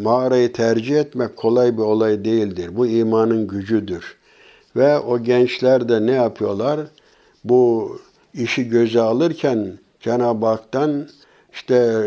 mağarayı 0.02 0.52
tercih 0.52 0.96
etmek 0.96 1.36
kolay 1.36 1.76
bir 1.76 1.82
olay 1.82 2.24
değildir. 2.24 2.76
Bu 2.76 2.86
imanın 2.86 3.48
gücüdür. 3.48 4.16
Ve 4.76 4.98
o 4.98 5.22
gençler 5.22 5.88
de 5.88 6.06
ne 6.06 6.12
yapıyorlar? 6.12 6.80
Bu 7.44 7.92
işi 8.34 8.68
göze 8.68 9.00
alırken 9.00 9.78
Cenab-ı 10.00 10.46
Hak'tan 10.46 11.08
işte 11.56 12.02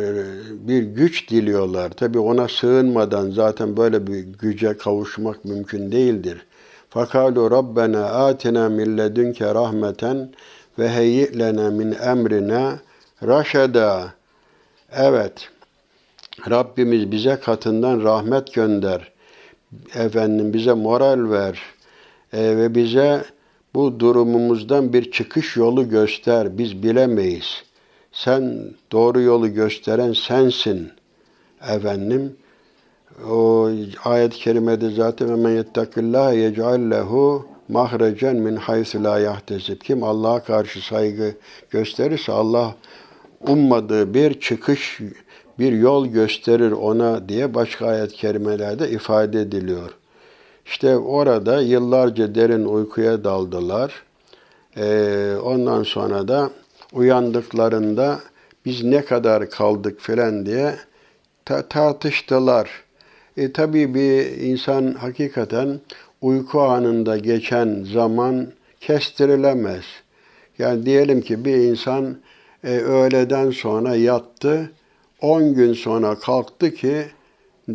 bir 0.51 0.83
güç 0.83 1.29
diliyorlar. 1.29 1.89
Tabi 1.89 2.19
ona 2.19 2.47
sığınmadan 2.47 3.31
zaten 3.31 3.77
böyle 3.77 4.07
bir 4.07 4.19
güce 4.19 4.77
kavuşmak 4.77 5.45
mümkün 5.45 5.91
değildir. 5.91 6.45
Fakalu 6.89 7.51
Rabbena 7.51 8.05
atina 8.05 8.69
min 8.69 8.97
ledünke 8.97 9.53
rahmeten 9.53 10.29
ve 10.79 10.89
heyyi 10.89 11.29
min 11.71 11.91
emrina 11.91 12.79
raşeda. 13.23 14.13
Evet. 14.91 15.49
Rabbimiz 16.49 17.11
bize 17.11 17.35
katından 17.35 18.03
rahmet 18.03 18.53
gönder. 18.53 19.11
Efendim 19.95 20.53
bize 20.53 20.73
moral 20.73 21.29
ver. 21.29 21.59
E, 22.33 22.57
ve 22.57 22.75
bize 22.75 23.23
bu 23.73 23.99
durumumuzdan 23.99 24.93
bir 24.93 25.11
çıkış 25.11 25.55
yolu 25.55 25.89
göster. 25.89 26.57
Biz 26.57 26.83
bilemeyiz. 26.83 27.68
Sen 28.11 28.73
doğru 28.91 29.21
yolu 29.21 29.53
gösteren 29.53 30.13
sensin. 30.13 30.91
Efendim 31.69 32.35
o 33.29 33.69
ayet-i 34.03 34.37
kerimede 34.37 34.89
zaten 34.89 35.39
men 35.39 35.49
yettakillah 35.49 36.33
yec'al 36.33 36.91
lehu 36.91 37.45
mahrecen 37.69 38.35
min 38.35 38.55
haythu 38.55 39.03
la 39.03 39.19
yahtesib. 39.19 39.81
Kim 39.81 40.03
Allah'a 40.03 40.43
karşı 40.43 40.85
saygı 40.85 41.35
gösterirse 41.69 42.31
Allah 42.31 42.75
ummadığı 43.47 44.13
bir 44.13 44.39
çıkış 44.39 44.99
bir 45.59 45.73
yol 45.73 46.07
gösterir 46.07 46.71
ona 46.71 47.29
diye 47.29 47.53
başka 47.53 47.87
ayet-i 47.87 48.15
kerimelerde 48.15 48.89
ifade 48.89 49.41
ediliyor. 49.41 49.89
İşte 50.65 50.97
orada 50.97 51.61
yıllarca 51.61 52.35
derin 52.35 52.65
uykuya 52.65 53.23
daldılar. 53.23 54.03
Ee, 54.77 55.35
ondan 55.43 55.83
sonra 55.83 56.27
da 56.27 56.49
uyandıklarında 56.93 58.19
biz 58.65 58.83
ne 58.83 59.05
kadar 59.05 59.49
kaldık 59.49 59.99
filan 60.01 60.45
diye 60.45 60.75
ta- 61.45 61.67
tartıştılar. 61.67 62.69
E 63.37 63.51
tabii 63.51 63.93
bir 63.95 64.25
insan 64.41 64.93
hakikaten 64.93 65.79
uyku 66.21 66.61
anında 66.61 67.17
geçen 67.17 67.83
zaman 67.93 68.47
kestirilemez. 68.79 69.83
Yani 70.59 70.85
diyelim 70.85 71.21
ki 71.21 71.45
bir 71.45 71.55
insan 71.55 72.17
e, 72.63 72.77
öğleden 72.77 73.51
sonra 73.51 73.95
yattı, 73.95 74.71
10 75.21 75.53
gün 75.53 75.73
sonra 75.73 76.15
kalktı 76.19 76.73
ki 76.73 77.05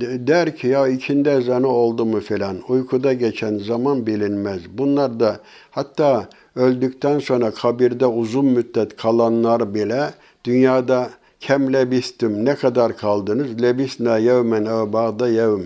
der 0.03 0.57
ki 0.57 0.69
ya 0.69 0.89
ikindi 0.89 1.29
ezanı 1.29 1.69
oldu 1.69 2.05
mu 2.05 2.21
filan. 2.21 2.61
Uykuda 2.69 3.13
geçen 3.13 3.59
zaman 3.59 4.07
bilinmez. 4.07 4.63
Bunlar 4.79 5.21
da 5.21 5.41
hatta 5.71 6.29
öldükten 6.57 7.19
sonra 7.19 7.51
kabirde 7.51 8.07
uzun 8.07 8.47
müddet 8.47 8.97
kalanlar 8.97 9.75
bile 9.75 10.11
dünyada 10.45 11.11
kem 11.41 11.73
lebistüm 11.73 12.45
ne 12.45 12.55
kadar 12.55 12.97
kaldınız? 12.97 13.63
Lebisna 13.63 14.19
yevmen 14.19 14.65
ev 14.65 14.93
ba'da 14.93 15.29
yevm. 15.29 15.63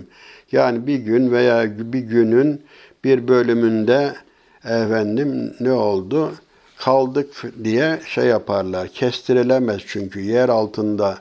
Yani 0.51 0.87
bir 0.87 0.99
gün 0.99 1.31
veya 1.31 1.79
bir 1.79 1.99
günün 1.99 2.61
bir 3.03 3.27
bölümünde 3.27 4.13
efendim 4.63 5.53
ne 5.59 5.71
oldu? 5.71 6.31
Kaldık 6.77 7.43
diye 7.63 7.99
şey 8.07 8.25
yaparlar. 8.25 8.87
Kestirilemez 8.87 9.81
çünkü 9.87 10.21
yer 10.21 10.49
altında 10.49 11.17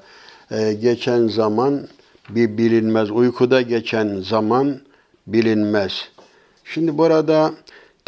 e, 0.50 0.72
geçen 0.72 1.28
zaman 1.28 1.88
bir 2.28 2.58
bilinmez. 2.58 3.10
Uykuda 3.10 3.62
geçen 3.62 4.20
zaman 4.20 4.80
bilinmez. 5.26 6.08
Şimdi 6.64 6.98
burada 6.98 7.52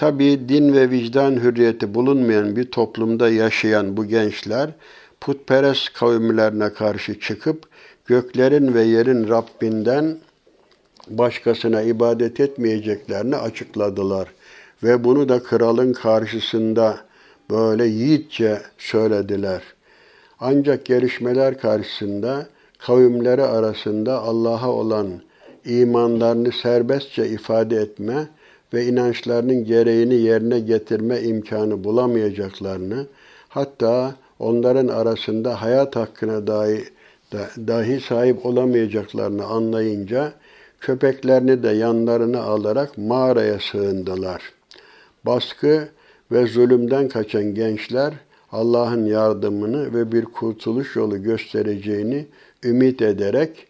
tabi 0.00 0.48
din 0.48 0.72
ve 0.72 0.90
vicdan 0.90 1.32
hürriyeti 1.32 1.94
bulunmayan 1.94 2.56
bir 2.56 2.70
toplumda 2.70 3.30
yaşayan 3.30 3.96
bu 3.96 4.04
gençler 4.04 4.70
putperest 5.20 5.92
kavimlerine 5.92 6.72
karşı 6.72 7.20
çıkıp 7.20 7.64
göklerin 8.06 8.74
ve 8.74 8.82
yerin 8.82 9.28
Rabbinden 9.28 10.18
başkasına 11.08 11.82
ibadet 11.82 12.40
etmeyeceklerini 12.40 13.36
açıkladılar. 13.36 14.28
Ve 14.82 15.04
bunu 15.04 15.28
da 15.28 15.42
kralın 15.42 15.92
karşısında 15.92 16.98
böyle 17.50 17.86
yiğitçe 17.86 18.60
söylediler. 18.78 19.62
Ancak 20.40 20.84
gelişmeler 20.84 21.58
karşısında 21.58 22.46
kavimleri 22.78 23.42
arasında 23.42 24.18
Allah'a 24.18 24.70
olan 24.70 25.08
imanlarını 25.64 26.52
serbestçe 26.52 27.28
ifade 27.28 27.76
etme 27.76 28.28
ve 28.74 28.86
inançlarının 28.86 29.64
gereğini 29.64 30.14
yerine 30.14 30.60
getirme 30.60 31.20
imkanı 31.20 31.84
bulamayacaklarını, 31.84 33.06
hatta 33.48 34.14
onların 34.38 34.88
arasında 34.88 35.62
hayat 35.62 35.96
hakkına 35.96 36.46
dahi, 36.46 36.84
dahi 37.66 38.00
sahip 38.00 38.46
olamayacaklarını 38.46 39.44
anlayınca 39.44 40.32
köpeklerini 40.80 41.62
de 41.62 41.68
yanlarına 41.68 42.42
alarak 42.42 42.98
mağaraya 42.98 43.58
sığındılar. 43.58 44.52
Baskı 45.26 45.88
ve 46.32 46.46
zulümden 46.46 47.08
kaçan 47.08 47.54
gençler 47.54 48.14
Allah'ın 48.52 49.06
yardımını 49.06 49.94
ve 49.94 50.12
bir 50.12 50.24
kurtuluş 50.24 50.96
yolu 50.96 51.22
göstereceğini 51.22 52.26
ümit 52.64 53.02
ederek 53.02 53.66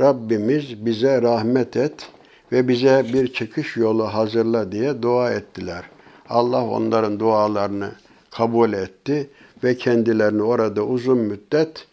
Rabbimiz 0.00 0.86
bize 0.86 1.22
rahmet 1.22 1.76
et 1.76 2.08
ve 2.54 2.68
bize 2.68 3.04
bir 3.12 3.32
çıkış 3.32 3.76
yolu 3.76 4.04
hazırla 4.04 4.72
diye 4.72 5.02
dua 5.02 5.30
ettiler. 5.30 5.84
Allah 6.28 6.64
onların 6.66 7.20
dualarını 7.20 7.90
kabul 8.30 8.72
etti 8.72 9.30
ve 9.64 9.76
kendilerini 9.76 10.42
orada 10.42 10.82
uzun 10.82 11.18
müddet 11.18 11.86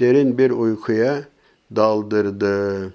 derin 0.00 0.38
bir 0.38 0.50
uykuya 0.50 1.22
daldırdı. 1.76 2.92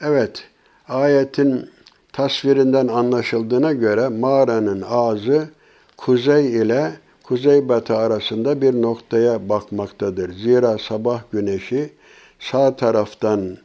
Evet, 0.00 0.44
ayetin 0.88 1.70
tasvirinden 2.12 2.88
anlaşıldığına 2.88 3.72
göre 3.72 4.08
mağaranın 4.08 4.84
ağzı 4.88 5.48
kuzey 5.96 6.56
ile 6.56 6.92
kuzeybatı 7.22 7.96
arasında 7.96 8.62
bir 8.62 8.82
noktaya 8.82 9.48
bakmaktadır. 9.48 10.32
Zira 10.32 10.78
sabah 10.78 11.22
güneşi 11.32 11.90
sağ 12.38 12.76
taraftan 12.76 13.56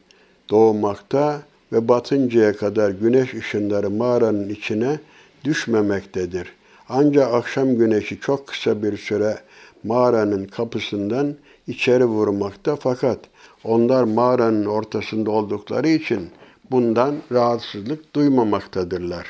doğmakta 0.50 1.42
ve 1.72 1.88
batıncaya 1.88 2.56
kadar 2.56 2.90
güneş 2.90 3.34
ışınları 3.34 3.90
mağaranın 3.90 4.48
içine 4.48 4.98
düşmemektedir. 5.44 6.52
Ancak 6.88 7.34
akşam 7.34 7.76
güneşi 7.76 8.20
çok 8.20 8.46
kısa 8.46 8.82
bir 8.82 8.96
süre 8.96 9.36
mağaranın 9.84 10.44
kapısından 10.44 11.36
içeri 11.66 12.04
vurmakta 12.04 12.76
fakat 12.76 13.18
onlar 13.64 14.04
mağaranın 14.04 14.64
ortasında 14.64 15.30
oldukları 15.30 15.88
için 15.88 16.30
bundan 16.70 17.16
rahatsızlık 17.32 18.14
duymamaktadırlar. 18.14 19.26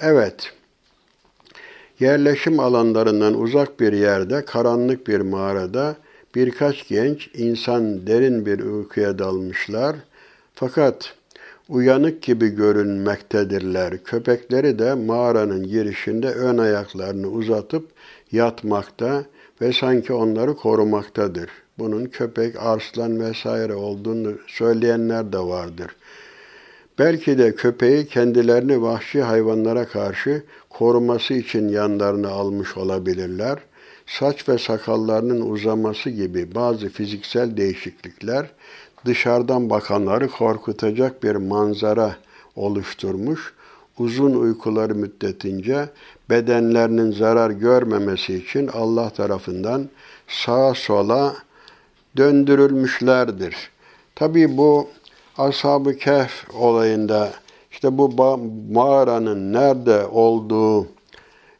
Evet, 0.00 0.52
yerleşim 2.00 2.60
alanlarından 2.60 3.40
uzak 3.40 3.80
bir 3.80 3.92
yerde, 3.92 4.44
karanlık 4.44 5.06
bir 5.06 5.20
mağarada 5.20 5.96
birkaç 6.34 6.88
genç 6.88 7.30
insan 7.34 8.06
derin 8.06 8.46
bir 8.46 8.60
uykuya 8.60 9.18
dalmışlar. 9.18 9.96
Fakat 10.54 11.14
uyanık 11.70 12.22
gibi 12.22 12.48
görünmektedirler. 12.48 14.04
Köpekleri 14.04 14.78
de 14.78 14.94
mağaranın 14.94 15.66
girişinde 15.66 16.28
ön 16.28 16.58
ayaklarını 16.58 17.28
uzatıp 17.28 17.88
yatmakta 18.32 19.24
ve 19.60 19.72
sanki 19.72 20.12
onları 20.12 20.56
korumaktadır. 20.56 21.50
Bunun 21.78 22.04
köpek, 22.04 22.56
arslan 22.62 23.20
vesaire 23.20 23.74
olduğunu 23.74 24.32
söyleyenler 24.46 25.32
de 25.32 25.38
vardır. 25.38 25.96
Belki 26.98 27.38
de 27.38 27.54
köpeği 27.54 28.06
kendilerini 28.06 28.82
vahşi 28.82 29.22
hayvanlara 29.22 29.88
karşı 29.88 30.42
koruması 30.70 31.34
için 31.34 31.68
yanlarına 31.68 32.28
almış 32.28 32.76
olabilirler. 32.76 33.58
Saç 34.06 34.48
ve 34.48 34.58
sakallarının 34.58 35.50
uzaması 35.50 36.10
gibi 36.10 36.54
bazı 36.54 36.88
fiziksel 36.88 37.56
değişiklikler 37.56 38.46
dışarıdan 39.04 39.70
bakanları 39.70 40.28
korkutacak 40.28 41.22
bir 41.22 41.36
manzara 41.36 42.16
oluşturmuş. 42.56 43.54
Uzun 43.98 44.34
uykuları 44.34 44.94
müddetince 44.94 45.88
bedenlerinin 46.30 47.12
zarar 47.12 47.50
görmemesi 47.50 48.34
için 48.34 48.68
Allah 48.68 49.10
tarafından 49.10 49.88
sağa 50.28 50.74
sola 50.74 51.34
döndürülmüşlerdir. 52.16 53.70
Tabi 54.14 54.56
bu 54.56 54.88
Ashab-ı 55.38 55.96
Kehf 55.96 56.54
olayında 56.54 57.30
işte 57.72 57.98
bu 57.98 58.38
mağaranın 58.72 59.52
nerede 59.52 60.06
olduğu 60.06 60.86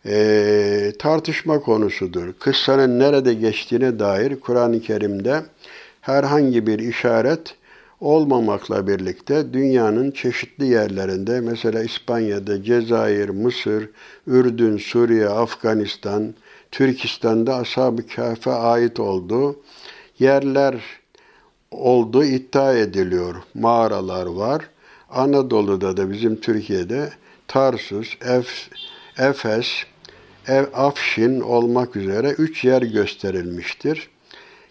e, 0.07 0.93
tartışma 0.99 1.61
konusudur. 1.61 2.33
Kıssanın 2.33 2.99
nerede 2.99 3.35
geçtiğine 3.35 3.99
dair 3.99 4.41
Kur'an-ı 4.41 4.81
Kerim'de 4.81 5.43
herhangi 6.01 6.67
bir 6.67 6.79
işaret 6.79 7.57
olmamakla 8.01 8.87
birlikte 8.87 9.53
dünyanın 9.53 10.11
çeşitli 10.11 10.67
yerlerinde 10.67 11.41
mesela 11.41 11.83
İspanya'da, 11.83 12.63
Cezayir, 12.63 13.29
Mısır, 13.29 13.91
Ürdün, 14.27 14.77
Suriye, 14.77 15.29
Afganistan, 15.29 16.35
Türkistan'da 16.71 17.55
Ashab-ı 17.55 18.07
Kahf'e 18.07 18.51
ait 18.51 19.01
olduğu 19.01 19.57
yerler 20.19 20.75
olduğu 21.71 22.25
iddia 22.25 22.75
ediliyor. 22.75 23.35
Mağaralar 23.55 24.27
var. 24.27 24.71
Anadolu'da 25.11 25.97
da 25.97 26.11
bizim 26.11 26.41
Türkiye'de 26.41 27.13
Tarsus, 27.49 28.17
Ef, 28.21 28.69
Efes, 29.19 29.67
Ev, 30.47 30.65
Afşin 30.75 31.41
olmak 31.41 31.97
üzere 31.97 32.31
üç 32.31 32.65
yer 32.65 32.83
gösterilmiştir. 32.83 34.11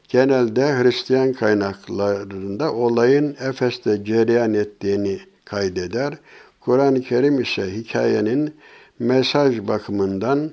Genelde 0.09 0.61
Hristiyan 0.61 1.33
kaynaklarında 1.33 2.73
olayın 2.73 3.35
Efes'te 3.39 4.05
cereyan 4.05 4.53
ettiğini 4.53 5.19
kaydeder. 5.45 6.13
Kur'an-ı 6.59 7.01
Kerim 7.01 7.41
ise 7.41 7.71
hikayenin 7.75 8.53
mesaj 8.99 9.67
bakımından 9.67 10.51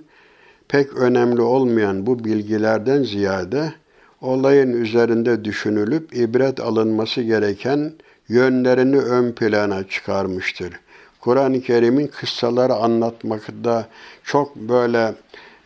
pek 0.69 0.97
önemli 0.97 1.41
olmayan 1.41 2.07
bu 2.07 2.25
bilgilerden 2.25 3.03
ziyade 3.03 3.73
olayın 4.21 4.73
üzerinde 4.73 5.45
düşünülüp 5.45 6.17
ibret 6.17 6.61
alınması 6.61 7.23
gereken 7.23 7.93
yönlerini 8.29 8.99
ön 8.99 9.33
plana 9.33 9.89
çıkarmıştır. 9.89 10.81
Kur'an-ı 11.21 11.61
Kerim'in 11.61 12.07
kıssaları 12.07 12.75
anlatmakta 12.75 13.87
çok 14.25 14.57
böyle 14.57 15.15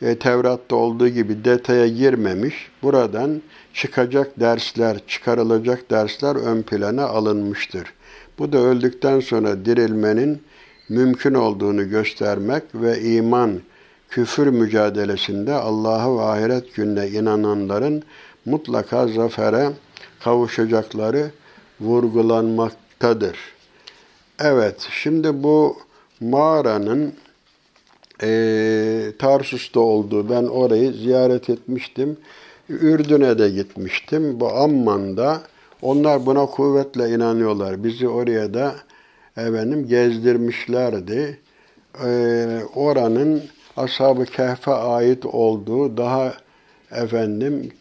e, 0.02 0.18
Tevrat'ta 0.18 0.76
olduğu 0.76 1.08
gibi 1.08 1.44
detaya 1.44 1.88
girmemiş. 1.88 2.70
Buradan 2.82 3.42
çıkacak 3.74 4.40
dersler, 4.40 4.96
çıkarılacak 5.06 5.90
dersler 5.90 6.36
ön 6.36 6.62
plana 6.62 7.04
alınmıştır. 7.04 7.92
Bu 8.38 8.52
da 8.52 8.58
öldükten 8.58 9.20
sonra 9.20 9.64
dirilmenin 9.64 10.42
mümkün 10.88 11.34
olduğunu 11.34 11.90
göstermek 11.90 12.62
ve 12.74 13.00
iman, 13.00 13.60
küfür 14.10 14.46
mücadelesinde 14.46 15.54
Allah'a 15.54 16.16
ve 16.16 16.22
ahiret 16.22 16.74
gününe 16.74 17.08
inananların 17.08 18.02
mutlaka 18.44 19.08
zafere 19.08 19.70
kavuşacakları 20.20 21.30
vurgulanmaktadır. 21.80 23.36
Evet, 24.38 24.88
şimdi 24.90 25.42
bu 25.42 25.76
mağaranın 26.20 27.14
e, 28.22 29.12
Tarsus'ta 29.18 29.80
olduğu, 29.80 30.30
ben 30.30 30.44
orayı 30.44 30.92
ziyaret 30.92 31.50
etmiştim. 31.50 32.16
Ürdün'e 32.68 33.38
de 33.38 33.50
gitmiştim. 33.50 34.40
Bu 34.40 34.48
Amman'da 34.48 35.40
onlar 35.83 36.26
buna 36.26 36.46
kuvvetle 36.46 37.09
inanıyorlar. 37.09 37.85
Bizi 37.85 38.09
oraya 38.09 38.54
da 38.54 38.74
efendim 39.37 39.88
gezdirmişlerdi. 39.88 41.38
Ee, 42.04 42.61
oranın 42.74 43.42
Ashab-ı 43.76 44.24
Kehf'e 44.24 44.70
ait 44.72 45.26
olduğu 45.26 45.96
daha 45.96 46.35
efendim 46.90 47.72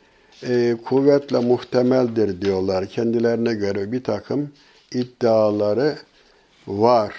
e, 0.48 0.76
kuvvetle 0.86 1.40
muhtemeldir 1.40 2.42
diyorlar. 2.42 2.86
Kendilerine 2.86 3.54
göre 3.54 3.92
bir 3.92 4.04
takım 4.04 4.50
iddiaları 4.94 5.96
var. 6.68 7.14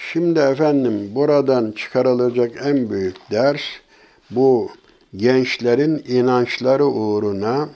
Şimdi 0.00 0.38
efendim 0.38 1.10
buradan 1.14 1.72
çıkarılacak 1.72 2.52
en 2.64 2.90
büyük 2.90 3.16
ders 3.30 3.60
bu 4.30 4.70
gençlerin 5.16 6.04
inançları 6.08 6.86
uğruna 6.86 7.68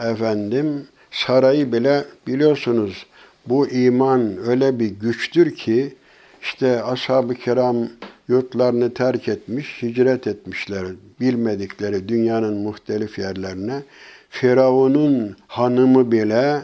efendim 0.00 0.86
sarayı 1.10 1.72
bile 1.72 2.04
biliyorsunuz 2.26 3.06
bu 3.46 3.68
iman 3.68 4.48
öyle 4.48 4.78
bir 4.78 4.86
güçtür 4.86 5.54
ki 5.54 5.94
işte 6.42 6.82
ashab-ı 6.82 7.34
kiram 7.34 7.88
yurtlarını 8.28 8.94
terk 8.94 9.28
etmiş, 9.28 9.82
hicret 9.82 10.26
etmişler 10.26 10.84
bilmedikleri 11.20 12.08
dünyanın 12.08 12.54
muhtelif 12.54 13.18
yerlerine. 13.18 13.82
Firavun'un 14.30 15.36
hanımı 15.46 16.12
bile 16.12 16.62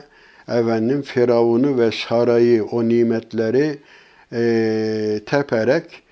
efendim 0.48 1.02
Firavun'u 1.02 1.78
ve 1.78 1.90
sarayı, 1.92 2.64
o 2.64 2.88
nimetleri 2.88 3.78
e, 4.32 5.20
teperek 5.26 6.02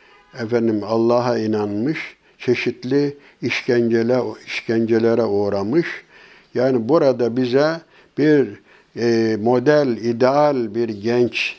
efendim 0.40 0.80
Allah'a 0.84 1.38
inanmış, 1.38 2.16
çeşitli 2.38 3.16
işkencele, 3.42 4.18
işkencelere 4.46 5.24
uğramış. 5.24 5.86
Yani 6.54 6.88
burada 6.88 7.36
bize 7.36 7.80
bir 8.18 8.48
e, 8.96 9.36
model, 9.40 9.88
ideal 9.96 10.74
bir 10.74 10.88
genç, 10.88 11.56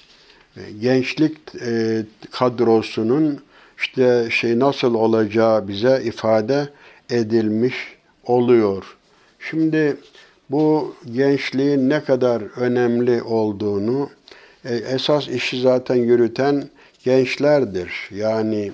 e, 0.58 0.62
gençlik 0.82 1.38
e, 1.68 2.04
kadrosunun 2.32 3.40
işte 3.78 4.28
şey 4.32 4.60
nasıl 4.60 4.94
olacağı 4.94 5.68
bize 5.68 6.02
ifade 6.04 6.70
edilmiş 7.10 7.76
oluyor. 8.26 8.98
Şimdi 9.40 9.98
bu 10.50 10.96
gençliğin 11.12 11.90
ne 11.90 12.04
kadar 12.04 12.42
önemli 12.42 13.24
olduğunu 13.24 14.10
e, 14.66 14.76
esas 14.76 15.28
işi 15.28 15.62
zaten 15.62 15.96
yürüten 15.96 16.70
gençlerdir. 17.04 18.10
Yani 18.12 18.72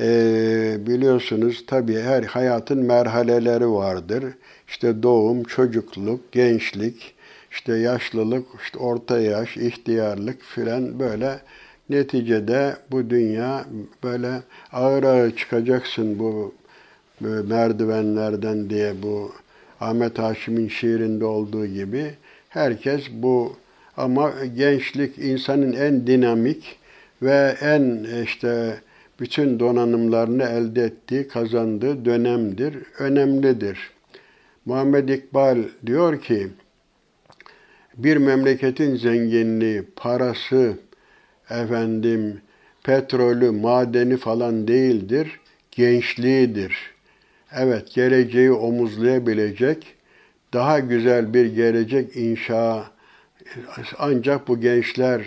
e, 0.00 0.76
biliyorsunuz 0.86 1.64
tabii 1.66 2.00
her 2.00 2.22
hayatın 2.22 2.78
merhaleleri 2.78 3.70
vardır. 3.70 4.24
İşte 4.68 5.02
doğum, 5.02 5.44
çocukluk, 5.44 6.32
gençlik, 6.32 7.14
işte 7.50 7.76
yaşlılık, 7.76 8.46
işte 8.64 8.78
orta 8.78 9.20
yaş, 9.20 9.56
ihtiyarlık 9.56 10.42
filan 10.42 11.00
böyle 11.00 11.40
neticede 11.90 12.76
bu 12.90 13.10
dünya 13.10 13.64
böyle 14.02 14.30
ağır 14.72 15.02
ağır 15.02 15.36
çıkacaksın 15.36 16.18
bu 16.18 16.54
merdivenlerden 17.20 18.70
diye 18.70 19.02
bu 19.02 19.32
Ahmet 19.80 20.18
Haşim'in 20.18 20.68
şiirinde 20.68 21.24
olduğu 21.24 21.66
gibi 21.66 22.14
herkes 22.48 23.02
bu 23.12 23.56
ama 23.96 24.32
gençlik 24.56 25.18
insanın 25.18 25.72
en 25.72 26.06
dinamik 26.06 26.78
ve 27.22 27.56
en 27.60 28.06
işte 28.24 28.80
bütün 29.20 29.60
donanımlarını 29.60 30.42
elde 30.42 30.84
ettiği, 30.84 31.28
kazandığı 31.28 32.04
dönemdir, 32.04 32.76
önemlidir. 32.98 33.90
Muhammed 34.64 35.08
İkbal 35.08 35.58
diyor 35.86 36.20
ki, 36.20 36.48
bir 37.96 38.16
memleketin 38.16 38.96
zenginliği, 38.96 39.82
parası, 39.96 40.72
efendim, 41.50 42.40
petrolü, 42.82 43.50
madeni 43.50 44.16
falan 44.16 44.68
değildir, 44.68 45.40
gençliğidir. 45.70 46.76
Evet, 47.56 47.94
geleceği 47.94 48.52
omuzlayabilecek, 48.52 49.86
daha 50.52 50.78
güzel 50.78 51.34
bir 51.34 51.46
gelecek 51.46 52.16
inşa 52.16 52.90
ancak 53.98 54.48
bu 54.48 54.60
gençler 54.60 55.22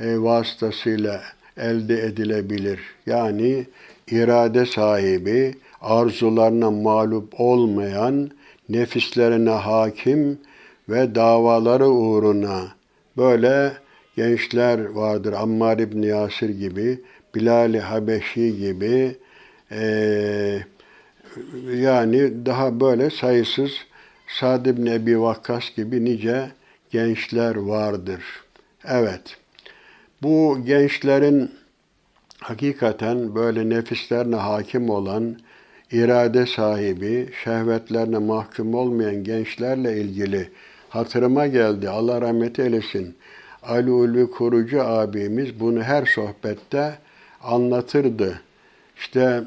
e, 0.00 0.18
vasıtasıyla 0.18 1.22
elde 1.56 2.02
edilebilir. 2.02 2.80
Yani 3.06 3.66
irade 4.10 4.66
sahibi, 4.66 5.54
arzularına 5.80 6.70
mağlup 6.70 7.40
olmayan, 7.40 8.30
nefislerine 8.68 9.50
hakim 9.50 10.38
ve 10.88 11.14
davaları 11.14 11.88
uğruna 11.88 12.68
böyle 13.16 13.72
gençler 14.16 14.84
vardır. 14.84 15.32
Ammar 15.32 15.78
İbni 15.78 16.06
Yasir 16.06 16.48
gibi, 16.48 17.00
Bilal-i 17.34 17.80
Habeşi 17.80 18.56
gibi 18.56 19.16
e, 19.72 19.82
yani 21.74 22.46
daha 22.46 22.80
böyle 22.80 23.10
sayısız 23.10 23.70
Sad 24.28 24.66
İbni 24.66 24.94
Ebi 24.94 25.20
Vakkas 25.20 25.74
gibi 25.76 26.04
nice 26.04 26.50
gençler 26.90 27.56
vardır. 27.56 28.22
Evet, 28.84 29.36
bu 30.22 30.58
gençlerin 30.66 31.50
hakikaten 32.38 33.34
böyle 33.34 33.68
nefislerine 33.68 34.36
hakim 34.36 34.90
olan, 34.90 35.36
irade 35.92 36.46
sahibi, 36.46 37.28
şehvetlerine 37.44 38.18
mahkum 38.18 38.74
olmayan 38.74 39.24
gençlerle 39.24 40.00
ilgili 40.00 40.50
hatırıma 40.88 41.46
geldi. 41.46 41.88
Allah 41.88 42.20
rahmet 42.20 42.58
eylesin. 42.58 43.16
Ali 43.62 43.90
Ulvi 43.90 44.30
Kurucu 44.30 44.82
abimiz 44.82 45.60
bunu 45.60 45.82
her 45.82 46.06
sohbette 46.06 46.98
anlatırdı. 47.42 48.40
İşte 48.96 49.44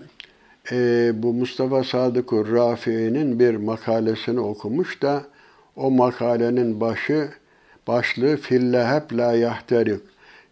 e, 0.71 1.11
bu 1.23 1.33
Mustafa 1.33 1.83
Sadık 1.83 2.33
Rafi'nin 2.33 3.39
bir 3.39 3.55
makalesini 3.55 4.39
okumuş 4.39 5.01
da 5.01 5.23
o 5.75 5.91
makalenin 5.91 6.81
başı 6.81 7.29
başlığı 7.87 8.37
filleheb 8.37 9.17
la 9.17 9.33
yahterik 9.33 10.01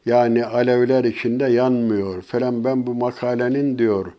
yani 0.06 0.46
alevler 0.46 1.04
içinde 1.04 1.46
yanmıyor 1.46 2.22
falan 2.22 2.64
ben 2.64 2.88
bu 2.88 2.94
makalenin 2.94 3.78
diyor 3.78 4.12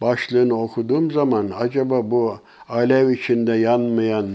başlığını 0.00 0.62
okuduğum 0.62 1.10
zaman 1.10 1.50
acaba 1.58 2.10
bu 2.10 2.38
alev 2.68 3.10
içinde 3.10 3.52
yanmayan 3.52 4.26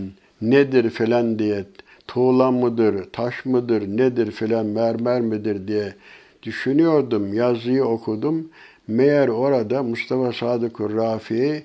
nedir 0.41 0.89
falan 0.89 1.39
diye 1.39 1.65
tuğla 2.07 2.51
mıdır, 2.51 3.11
taş 3.13 3.45
mıdır, 3.45 3.87
nedir 3.87 4.31
filan, 4.31 4.65
mermer 4.65 5.21
midir 5.21 5.67
diye 5.67 5.93
düşünüyordum. 6.43 7.33
Yazıyı 7.33 7.85
okudum. 7.85 8.49
Meğer 8.87 9.27
orada 9.27 9.83
Mustafa 9.83 10.33
Sadık 10.33 10.81
Rafi 10.81 11.63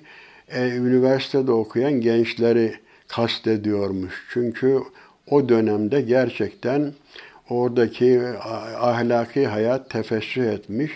e, 0.49 0.69
üniversitede 0.69 1.51
okuyan 1.51 1.93
gençleri 1.93 2.73
kastediyormuş. 3.07 4.27
Çünkü 4.33 4.79
o 5.27 5.49
dönemde 5.49 6.01
gerçekten 6.01 6.93
oradaki 7.49 8.21
ahlaki 8.79 9.47
hayat 9.47 9.89
tefessüh 9.89 10.43
etmiş 10.43 10.91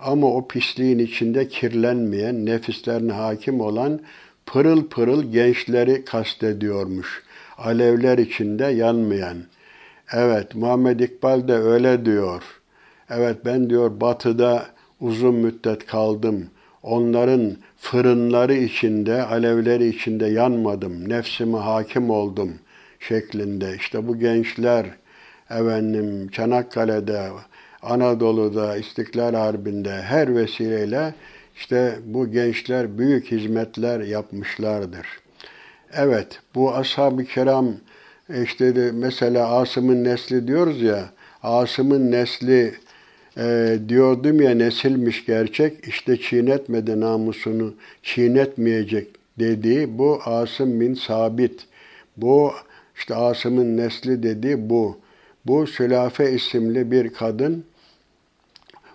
ama 0.00 0.26
o 0.26 0.48
pisliğin 0.48 0.98
içinde 0.98 1.48
kirlenmeyen, 1.48 2.46
nefislerine 2.46 3.12
hakim 3.12 3.60
olan 3.60 4.00
pırıl 4.46 4.88
pırıl 4.88 5.32
gençleri 5.32 6.04
kastediyormuş. 6.04 7.22
Alevler 7.58 8.18
içinde 8.18 8.64
yanmayan. 8.64 9.36
Evet, 10.12 10.54
Muhammed 10.54 11.00
İkbal 11.00 11.48
de 11.48 11.54
öyle 11.54 12.04
diyor. 12.04 12.42
Evet 13.10 13.36
ben 13.44 13.70
diyor 13.70 14.00
batıda 14.00 14.66
uzun 15.00 15.34
müddet 15.34 15.86
kaldım. 15.86 16.50
Onların 16.84 17.56
fırınları 17.76 18.54
içinde, 18.54 19.22
alevleri 19.22 19.88
içinde 19.88 20.26
yanmadım. 20.26 21.08
Nefsime 21.08 21.58
hakim 21.58 22.10
oldum 22.10 22.52
şeklinde. 23.00 23.74
İşte 23.76 24.08
bu 24.08 24.18
gençler 24.18 24.86
efendim 25.50 26.28
Çanakkale'de, 26.28 27.28
Anadolu'da, 27.82 28.76
İstiklal 28.76 29.34
Harbi'nde 29.34 29.92
her 29.92 30.36
vesileyle 30.36 31.14
işte 31.56 31.98
bu 32.04 32.30
gençler 32.30 32.98
büyük 32.98 33.30
hizmetler 33.30 34.00
yapmışlardır. 34.00 35.06
Evet, 35.92 36.40
bu 36.54 36.74
ashab-ı 36.74 37.24
kiram 37.24 37.74
işte 38.42 38.90
mesela 38.94 39.48
Asım'ın 39.48 40.04
nesli 40.04 40.48
diyoruz 40.48 40.82
ya, 40.82 41.04
Asım'ın 41.42 42.10
nesli 42.10 42.74
e, 43.38 43.78
diyordum 43.88 44.40
ya 44.40 44.50
nesilmiş 44.50 45.26
gerçek, 45.26 45.88
işte 45.88 46.16
çiğnetmedi 46.20 47.00
namusunu, 47.00 47.74
çiğnetmeyecek 48.02 49.08
dediği 49.38 49.98
bu 49.98 50.20
Asım 50.24 50.80
bin 50.80 50.94
Sabit. 50.94 51.66
Bu 52.16 52.52
işte 52.96 53.14
Asım'ın 53.14 53.76
nesli 53.76 54.22
dediği 54.22 54.70
bu. 54.70 54.98
Bu 55.46 55.66
Sülafe 55.66 56.32
isimli 56.32 56.90
bir 56.90 57.12
kadın 57.12 57.64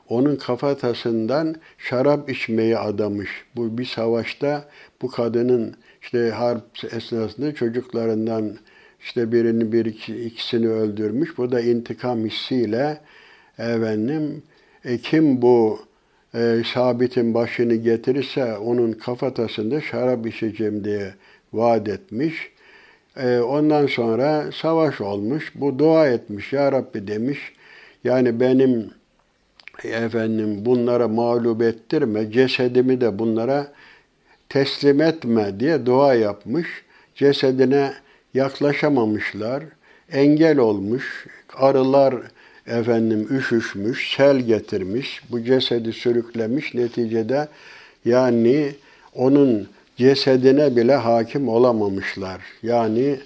onun 0.09 0.35
kafatasından 0.35 1.55
şarap 1.77 2.29
içmeyi 2.29 2.77
adamış. 2.77 3.29
Bu 3.55 3.77
bir 3.77 3.85
savaşta 3.85 4.65
bu 5.01 5.11
kadının 5.11 5.75
işte 6.01 6.29
harp 6.29 6.93
esnasında 6.93 7.55
çocuklarından 7.55 8.57
işte 9.01 9.31
birini 9.31 9.71
bir 9.71 9.85
iki, 9.85 10.25
ikisini 10.25 10.69
öldürmüş. 10.69 11.37
Bu 11.37 11.51
da 11.51 11.61
intikam 11.61 12.25
hissiyle 12.25 13.01
efendim 13.59 14.43
e, 14.85 14.97
kim 14.97 15.41
bu 15.41 15.79
e, 16.35 16.61
sabitin 16.73 17.33
başını 17.33 17.75
getirirse 17.75 18.57
onun 18.57 18.91
kafatasında 18.91 19.81
şarap 19.81 20.27
içeceğim 20.27 20.83
diye 20.83 21.13
vaat 21.53 21.87
etmiş. 21.87 22.51
E, 23.17 23.39
ondan 23.39 23.87
sonra 23.87 24.51
savaş 24.51 25.01
olmuş. 25.01 25.51
Bu 25.55 25.79
dua 25.79 26.07
etmiş. 26.07 26.53
Ya 26.53 26.71
Rabbi 26.71 27.07
demiş. 27.07 27.39
Yani 28.03 28.39
benim 28.39 28.91
efendim 29.83 30.65
bunlara 30.65 31.07
mağlup 31.07 31.61
ettirme, 31.61 32.31
cesedimi 32.31 33.01
de 33.01 33.19
bunlara 33.19 33.71
teslim 34.49 35.01
etme 35.01 35.59
diye 35.59 35.85
dua 35.85 36.13
yapmış. 36.13 36.67
Cesedine 37.15 37.93
yaklaşamamışlar. 38.33 39.63
Engel 40.11 40.57
olmuş. 40.57 41.27
Arılar 41.55 42.15
efendim 42.69 43.27
üşüşmüş, 43.37 44.13
sel 44.17 44.39
getirmiş. 44.39 45.21
Bu 45.31 45.43
cesedi 45.43 45.93
sürüklemiş. 45.93 46.73
Neticede 46.73 47.47
yani 48.05 48.71
onun 49.15 49.67
cesedine 49.97 50.75
bile 50.75 50.95
hakim 50.95 51.49
olamamışlar. 51.49 52.41
Yani 52.63 53.19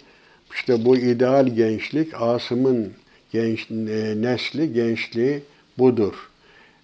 işte 0.54 0.86
bu 0.86 0.98
ideal 0.98 1.48
gençlik 1.48 2.22
Asım'ın 2.22 2.94
genç 3.32 3.72
e, 3.72 4.14
nesli, 4.22 4.74
gençliği 4.74 5.42
budur. 5.78 6.30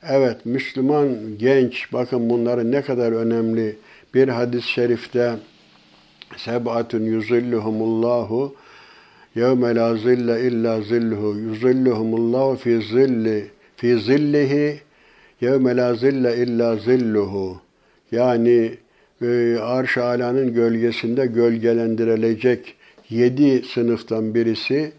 Evet, 0.03 0.45
Müslüman 0.45 1.17
genç, 1.39 1.93
bakın 1.93 2.29
bunların 2.29 2.71
ne 2.71 2.81
kadar 2.81 3.11
önemli. 3.11 3.77
Bir 4.13 4.27
hadis-i 4.27 4.67
şerifte 4.67 5.35
sebatun 6.37 7.03
yuzilluhumullahu 7.03 8.55
yevme 9.35 9.75
la 9.75 9.95
zille 9.95 10.47
illa 10.47 10.81
zilluhu 10.81 11.39
yuzilluhumullahu 11.39 12.55
fi 12.55 12.81
zilli 12.81 13.45
fi 13.75 13.99
zillihi 13.99 14.79
yevme 15.41 15.77
la 15.77 15.95
zille 15.95 16.37
illa 16.37 16.75
zilluhu 16.75 17.61
yani 18.11 18.77
e, 19.21 19.57
arş 19.61 19.97
alanın 19.97 20.53
gölgesinde 20.53 21.25
gölgelendirilecek 21.25 22.75
yedi 23.09 23.63
sınıftan 23.63 24.35
birisi 24.35 24.91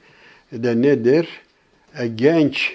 de 0.53 0.83
nedir? 0.83 1.29
E, 1.99 2.07
genç, 2.07 2.73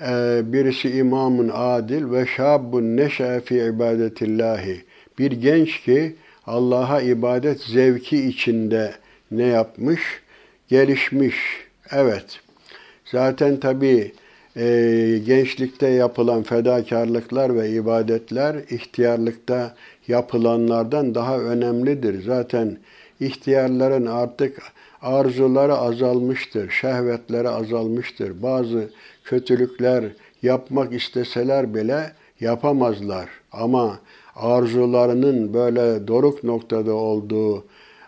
e, 0.00 0.40
birisi 0.44 0.90
imamın 0.90 1.50
adil 1.54 2.12
ve 2.12 2.26
şabun 2.26 2.96
neşe 2.96 3.40
fi 3.40 3.54
ibadetillahi. 3.54 4.84
Bir 5.18 5.32
genç 5.32 5.80
ki 5.80 6.14
Allah'a 6.46 7.00
ibadet 7.00 7.60
zevki 7.60 8.28
içinde 8.28 8.94
ne 9.30 9.44
yapmış? 9.46 10.00
Gelişmiş. 10.68 11.36
Evet. 11.90 12.40
Zaten 13.04 13.60
tabii 13.60 14.12
e, 14.56 14.64
gençlikte 15.26 15.88
yapılan 15.88 16.42
fedakarlıklar 16.42 17.54
ve 17.54 17.70
ibadetler 17.70 18.56
ihtiyarlıkta 18.70 19.74
yapılanlardan 20.08 21.14
daha 21.14 21.38
önemlidir. 21.38 22.22
Zaten 22.24 22.78
ihtiyarların 23.20 24.06
artık 24.06 24.62
arzuları 25.02 25.74
azalmıştır, 25.74 26.70
şehvetleri 26.70 27.48
azalmıştır. 27.48 28.42
Bazı 28.42 28.90
kötülükler 29.24 30.04
yapmak 30.42 30.92
isteseler 30.92 31.74
bile 31.74 32.12
yapamazlar. 32.40 33.28
Ama 33.52 33.98
arzularının 34.36 35.54
böyle 35.54 36.08
doruk 36.08 36.44
noktada 36.44 36.92
olduğu, 36.92 37.64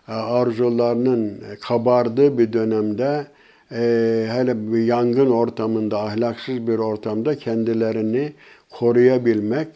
arzularının 0.08 1.42
kabardığı 1.60 2.38
bir 2.38 2.52
dönemde 2.52 3.26
e, 3.72 4.26
hele 4.30 4.72
bir 4.72 4.84
yangın 4.84 5.30
ortamında, 5.30 6.00
ahlaksız 6.00 6.66
bir 6.66 6.78
ortamda 6.78 7.38
kendilerini 7.38 8.32
koruyabilmek, 8.70 9.68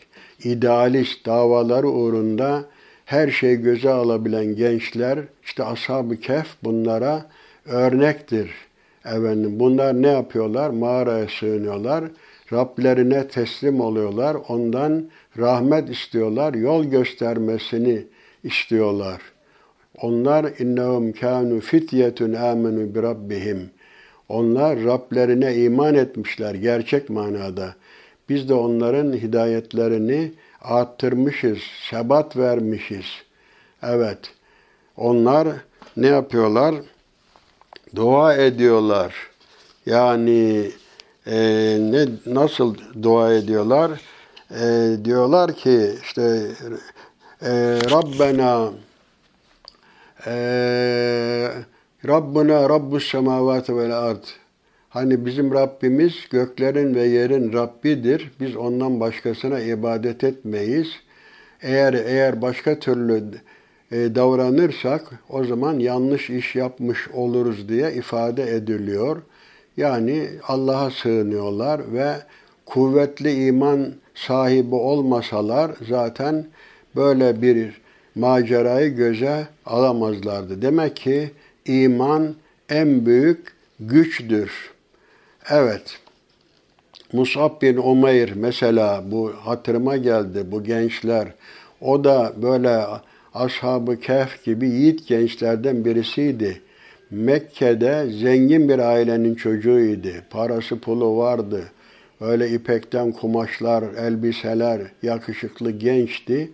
idealist 0.44 1.26
davaları 1.26 1.88
uğrunda 1.88 2.64
her 3.04 3.30
şeyi 3.30 3.56
göze 3.56 3.90
alabilen 3.90 4.56
gençler, 4.56 5.18
işte 5.44 5.64
ashab-ı 5.64 6.16
kehf 6.16 6.46
bunlara 6.64 7.26
örnektir. 7.66 8.50
Efendim, 9.04 9.60
bunlar 9.60 10.02
ne 10.02 10.08
yapıyorlar? 10.08 10.70
Mağaraya 10.70 11.28
sığınıyorlar. 11.28 12.04
Rablerine 12.52 13.28
teslim 13.28 13.80
oluyorlar. 13.80 14.36
Ondan 14.48 15.04
rahmet 15.38 15.90
istiyorlar. 15.90 16.54
Yol 16.54 16.84
göstermesini 16.84 18.04
istiyorlar. 18.44 19.33
Onlar 20.02 20.44
innehum 20.58 21.12
kanu 21.12 21.60
fityetun 21.60 22.32
amenu 22.32 22.94
bi 22.94 23.02
rabbihim. 23.02 23.70
Onlar 24.28 24.84
Rablerine 24.84 25.54
iman 25.54 25.94
etmişler 25.94 26.54
gerçek 26.54 27.10
manada. 27.10 27.74
Biz 28.28 28.48
de 28.48 28.54
onların 28.54 29.12
hidayetlerini 29.12 30.32
arttırmışız, 30.62 31.58
sebat 31.90 32.36
vermişiz. 32.36 33.04
Evet, 33.82 34.18
onlar 34.96 35.48
ne 35.96 36.06
yapıyorlar? 36.06 36.74
Dua 37.94 38.34
ediyorlar. 38.34 39.14
Yani 39.86 40.70
e, 41.26 41.36
ne 41.80 42.06
nasıl 42.26 42.74
dua 43.02 43.34
ediyorlar? 43.34 44.00
E, 44.50 44.96
diyorlar 45.04 45.52
ki 45.52 45.90
işte 46.02 46.46
e, 47.42 47.50
Rabbena 47.90 48.70
Rabbuna 52.06 52.68
Rabbus 52.68 53.10
semavati 53.10 53.76
vel 53.76 53.98
ard. 53.98 54.24
Hani 54.88 55.26
bizim 55.26 55.54
Rabbimiz 55.54 56.14
göklerin 56.30 56.94
ve 56.94 57.02
yerin 57.02 57.52
Rabbidir. 57.52 58.30
Biz 58.40 58.56
ondan 58.56 59.00
başkasına 59.00 59.60
ibadet 59.60 60.24
etmeyiz. 60.24 60.88
Eğer 61.62 61.94
eğer 61.94 62.42
başka 62.42 62.78
türlü 62.78 63.24
e, 63.92 64.14
davranırsak 64.14 65.02
o 65.28 65.44
zaman 65.44 65.78
yanlış 65.78 66.30
iş 66.30 66.56
yapmış 66.56 67.08
oluruz 67.08 67.68
diye 67.68 67.92
ifade 67.92 68.54
ediliyor. 68.56 69.22
Yani 69.76 70.28
Allah'a 70.48 70.90
sığınıyorlar 70.90 71.92
ve 71.92 72.14
kuvvetli 72.66 73.46
iman 73.46 73.92
sahibi 74.14 74.74
olmasalar 74.74 75.70
zaten 75.88 76.46
böyle 76.96 77.42
bir 77.42 77.83
macerayı 78.14 78.96
göze 78.96 79.46
alamazlardı. 79.66 80.62
Demek 80.62 80.96
ki 80.96 81.30
iman 81.66 82.34
en 82.68 83.06
büyük 83.06 83.52
güçtür. 83.80 84.70
Evet. 85.50 85.98
Musab 87.12 87.62
bin 87.62 87.76
Umeyr 87.76 88.32
mesela 88.36 89.04
bu 89.10 89.32
hatırıma 89.32 89.96
geldi 89.96 90.44
bu 90.46 90.64
gençler. 90.64 91.28
O 91.80 92.04
da 92.04 92.32
böyle 92.42 92.84
ashab-ı 93.34 93.98
gibi 94.44 94.68
yiğit 94.68 95.06
gençlerden 95.06 95.84
birisiydi. 95.84 96.60
Mekke'de 97.10 98.06
zengin 98.10 98.68
bir 98.68 98.78
ailenin 98.78 99.34
çocuğuydu. 99.34 100.08
Parası 100.30 100.78
pulu 100.80 101.16
vardı. 101.16 101.64
Öyle 102.20 102.50
ipekten 102.50 103.12
kumaşlar, 103.12 103.82
elbiseler, 103.82 104.80
yakışıklı 105.02 105.70
gençti. 105.70 106.50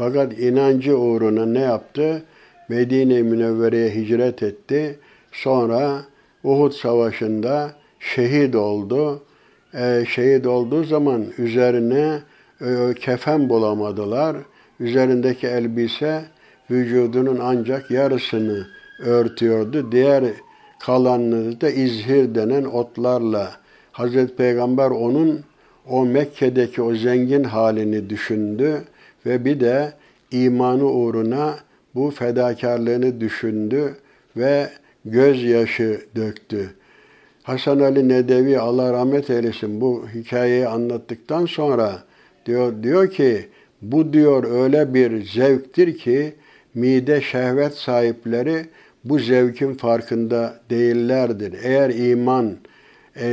Fakat 0.00 0.38
inancı 0.38 0.98
uğruna 0.98 1.46
ne 1.46 1.58
yaptı? 1.58 2.22
Medine-i 2.68 3.22
Münevvere'ye 3.22 3.94
hicret 3.94 4.42
etti. 4.42 4.98
Sonra 5.32 6.00
Uhud 6.44 6.72
Savaşı'nda 6.72 7.70
şehit 7.98 8.54
oldu. 8.54 9.22
E, 9.74 10.04
şehit 10.08 10.46
olduğu 10.46 10.84
zaman 10.84 11.24
üzerine 11.38 12.18
e, 12.60 12.94
kefen 13.00 13.48
bulamadılar. 13.48 14.36
Üzerindeki 14.80 15.46
elbise 15.46 16.22
vücudunun 16.70 17.38
ancak 17.42 17.90
yarısını 17.90 18.66
örtüyordu. 19.00 19.92
Diğer 19.92 20.24
kalanını 20.78 21.60
da 21.60 21.70
izhir 21.70 22.34
denen 22.34 22.64
otlarla 22.64 23.50
Hazreti 23.92 24.36
Peygamber 24.36 24.90
onun 24.90 25.40
o 25.88 26.06
Mekke'deki 26.06 26.82
o 26.82 26.94
zengin 26.94 27.44
halini 27.44 28.10
düşündü 28.10 28.84
ve 29.26 29.44
bir 29.44 29.60
de 29.60 29.92
imanı 30.30 30.84
uğruna 30.84 31.58
bu 31.94 32.10
fedakarlığını 32.10 33.20
düşündü 33.20 33.96
ve 34.36 34.68
gözyaşı 35.04 36.00
döktü. 36.16 36.70
Hasan 37.42 37.80
Ali 37.80 38.08
Nedevi 38.08 38.58
Allah 38.58 38.92
rahmet 38.92 39.30
eylesin 39.30 39.80
bu 39.80 40.04
hikayeyi 40.14 40.68
anlattıktan 40.68 41.46
sonra 41.46 42.02
diyor 42.46 42.82
diyor 42.82 43.10
ki 43.10 43.48
bu 43.82 44.12
diyor 44.12 44.62
öyle 44.62 44.94
bir 44.94 45.24
zevktir 45.24 45.98
ki 45.98 46.34
mide 46.74 47.20
şehvet 47.20 47.74
sahipleri 47.74 48.66
bu 49.04 49.18
zevkin 49.18 49.74
farkında 49.74 50.60
değillerdir. 50.70 51.54
Eğer 51.62 51.90
iman 51.90 52.56
e, 53.16 53.26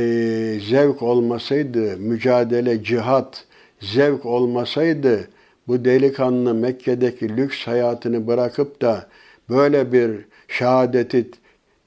zevk 0.70 1.02
olmasaydı, 1.02 1.96
mücadele, 1.96 2.84
cihat 2.84 3.44
zevk 3.80 4.26
olmasaydı 4.26 5.28
bu 5.68 5.84
delikanlı 5.84 6.54
Mekke'deki 6.54 7.36
lüks 7.36 7.66
hayatını 7.66 8.26
bırakıp 8.26 8.82
da 8.82 9.06
böyle 9.50 9.92
bir 9.92 10.10
şehadeti 10.48 11.30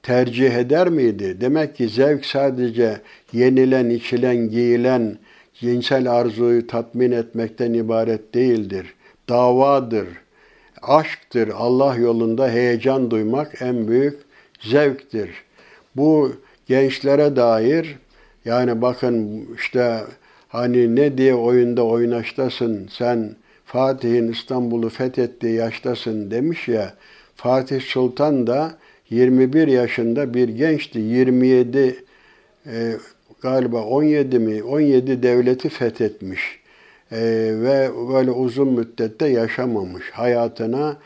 tercih 0.02 0.50
eder 0.50 0.88
miydi? 0.88 1.36
Demek 1.40 1.76
ki 1.76 1.88
zevk 1.88 2.26
sadece 2.26 3.00
yenilen, 3.32 3.90
içilen, 3.90 4.36
giyilen, 4.36 5.18
cinsel 5.54 6.12
arzuyu 6.12 6.66
tatmin 6.66 7.12
etmekten 7.12 7.72
ibaret 7.72 8.34
değildir. 8.34 8.94
Davadır, 9.28 10.08
aşktır. 10.82 11.48
Allah 11.54 11.96
yolunda 11.96 12.48
heyecan 12.48 13.10
duymak 13.10 13.62
en 13.62 13.88
büyük 13.88 14.18
zevktir. 14.60 15.30
Bu 15.96 16.32
gençlere 16.66 17.36
dair 17.36 17.98
yani 18.44 18.82
bakın 18.82 19.46
işte 19.56 20.00
hani 20.48 20.96
ne 20.96 21.18
diye 21.18 21.34
oyunda 21.34 21.84
oynaştasın 21.84 22.88
sen 22.90 23.36
Fatih'in 23.72 24.32
İstanbul'u 24.32 24.88
fethettiği 24.88 25.54
yaştasın 25.54 26.30
demiş 26.30 26.68
ya 26.68 26.94
Fatih 27.36 27.80
Sultan 27.80 28.46
da 28.46 28.74
21 29.10 29.68
yaşında 29.68 30.34
bir 30.34 30.48
gençti. 30.48 30.98
27 30.98 32.04
e, 32.66 32.92
galiba 33.42 33.82
17 33.82 34.38
mi 34.38 34.62
17 34.62 35.22
devleti 35.22 35.68
fethetmiş. 35.68 36.40
E, 37.12 37.20
ve 37.54 37.90
böyle 38.12 38.30
uzun 38.30 38.68
müddette 38.68 39.28
yaşamamış. 39.28 40.10
Hayatına 40.10 40.96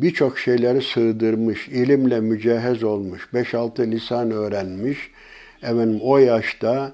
birçok 0.00 0.38
şeyleri 0.38 0.82
sığdırmış. 0.82 1.68
ilimle 1.68 2.20
mücehez 2.20 2.82
olmuş. 2.82 3.28
5-6 3.34 3.90
lisan 3.90 4.30
öğrenmiş. 4.30 5.10
efendim 5.62 5.98
o 6.02 6.18
yaşta 6.18 6.92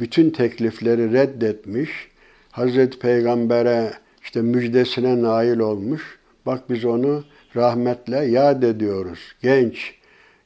bütün 0.00 0.30
teklifleri 0.30 1.12
reddetmiş. 1.12 1.90
Hazreti 2.50 2.98
Peygamber'e 2.98 4.02
işte 4.32 4.42
müjdesine 4.42 5.22
nail 5.22 5.58
olmuş. 5.58 6.18
Bak 6.46 6.70
biz 6.70 6.84
onu 6.84 7.24
rahmetle 7.56 8.16
yad 8.16 8.62
ediyoruz. 8.62 9.18
Genç. 9.42 9.94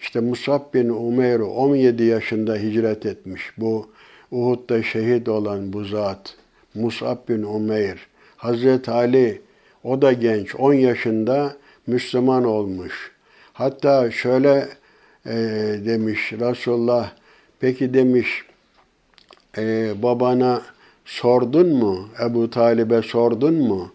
İşte 0.01 0.21
Musab 0.21 0.75
bin 0.75 0.89
Umeyr 0.89 1.41
17 1.41 2.03
yaşında 2.03 2.57
hicret 2.57 3.07
etmiş. 3.07 3.43
Bu 3.57 3.91
Uhud'da 4.31 4.83
şehit 4.83 5.29
olan 5.29 5.73
bu 5.73 5.85
zat. 5.85 6.35
Musab 6.75 7.29
bin 7.29 7.43
Umeyr. 7.43 8.07
Hazreti 8.37 8.91
Ali 8.91 9.43
o 9.85 10.03
da 10.03 10.13
genç. 10.13 10.55
10 10.55 10.73
yaşında 10.73 11.57
Müslüman 11.87 12.45
olmuş. 12.45 13.13
Hatta 13.53 14.11
şöyle 14.11 14.69
e, 15.27 15.35
demiş 15.87 16.33
Resulullah 16.33 17.13
peki 17.61 17.95
demiş 17.95 18.45
e, 19.59 19.93
babana 20.03 20.63
sordun 21.07 21.69
mu? 21.69 22.09
Ebu 22.25 22.51
Talib'e 22.51 23.03
sordun 23.03 23.55
mu? 23.55 23.91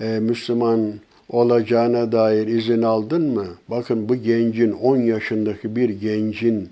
E, 0.00 0.18
Müslüman 0.20 0.94
olacağına 1.28 2.12
dair 2.12 2.46
izin 2.46 2.82
aldın 2.82 3.22
mı? 3.22 3.46
Bakın 3.68 4.08
bu 4.08 4.16
gencin 4.16 4.72
10 4.72 4.96
yaşındaki 4.96 5.76
bir 5.76 5.88
gencin 5.88 6.68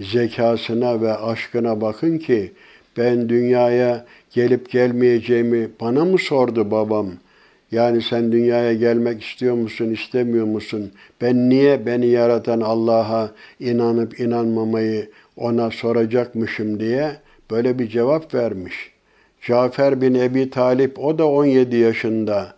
zekasına 0.00 1.00
ve 1.00 1.14
aşkına 1.16 1.80
bakın 1.80 2.18
ki 2.18 2.52
ben 2.96 3.28
dünyaya 3.28 4.06
gelip 4.30 4.70
gelmeyeceğimi 4.70 5.68
bana 5.80 6.04
mı 6.04 6.18
sordu 6.18 6.70
babam? 6.70 7.06
Yani 7.72 8.02
sen 8.02 8.32
dünyaya 8.32 8.74
gelmek 8.74 9.22
istiyor 9.22 9.54
musun, 9.54 9.90
istemiyor 9.90 10.46
musun? 10.46 10.92
Ben 11.20 11.50
niye 11.50 11.86
beni 11.86 12.06
yaratan 12.06 12.60
Allah'a 12.60 13.30
inanıp 13.60 14.20
inanmamayı 14.20 15.10
ona 15.36 15.70
soracakmışım 15.70 16.80
diye 16.80 17.16
böyle 17.50 17.78
bir 17.78 17.88
cevap 17.88 18.34
vermiş. 18.34 18.95
Cafer 19.46 20.00
bin 20.00 20.14
Ebi 20.14 20.50
Talip 20.50 20.98
o 20.98 21.18
da 21.18 21.26
17 21.26 21.76
yaşında. 21.76 22.54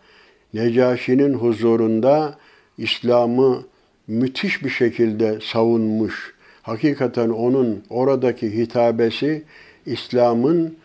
Necaşi'nin 0.55 1.34
huzurunda 1.34 2.34
İslam'ı 2.78 3.62
müthiş 4.07 4.64
bir 4.64 4.70
şekilde 4.70 5.39
savunmuş. 5.43 6.34
Hakikaten 6.62 7.28
onun 7.28 7.84
oradaki 7.91 8.59
hitabesi 8.59 9.43
İslam'ın 9.86 10.76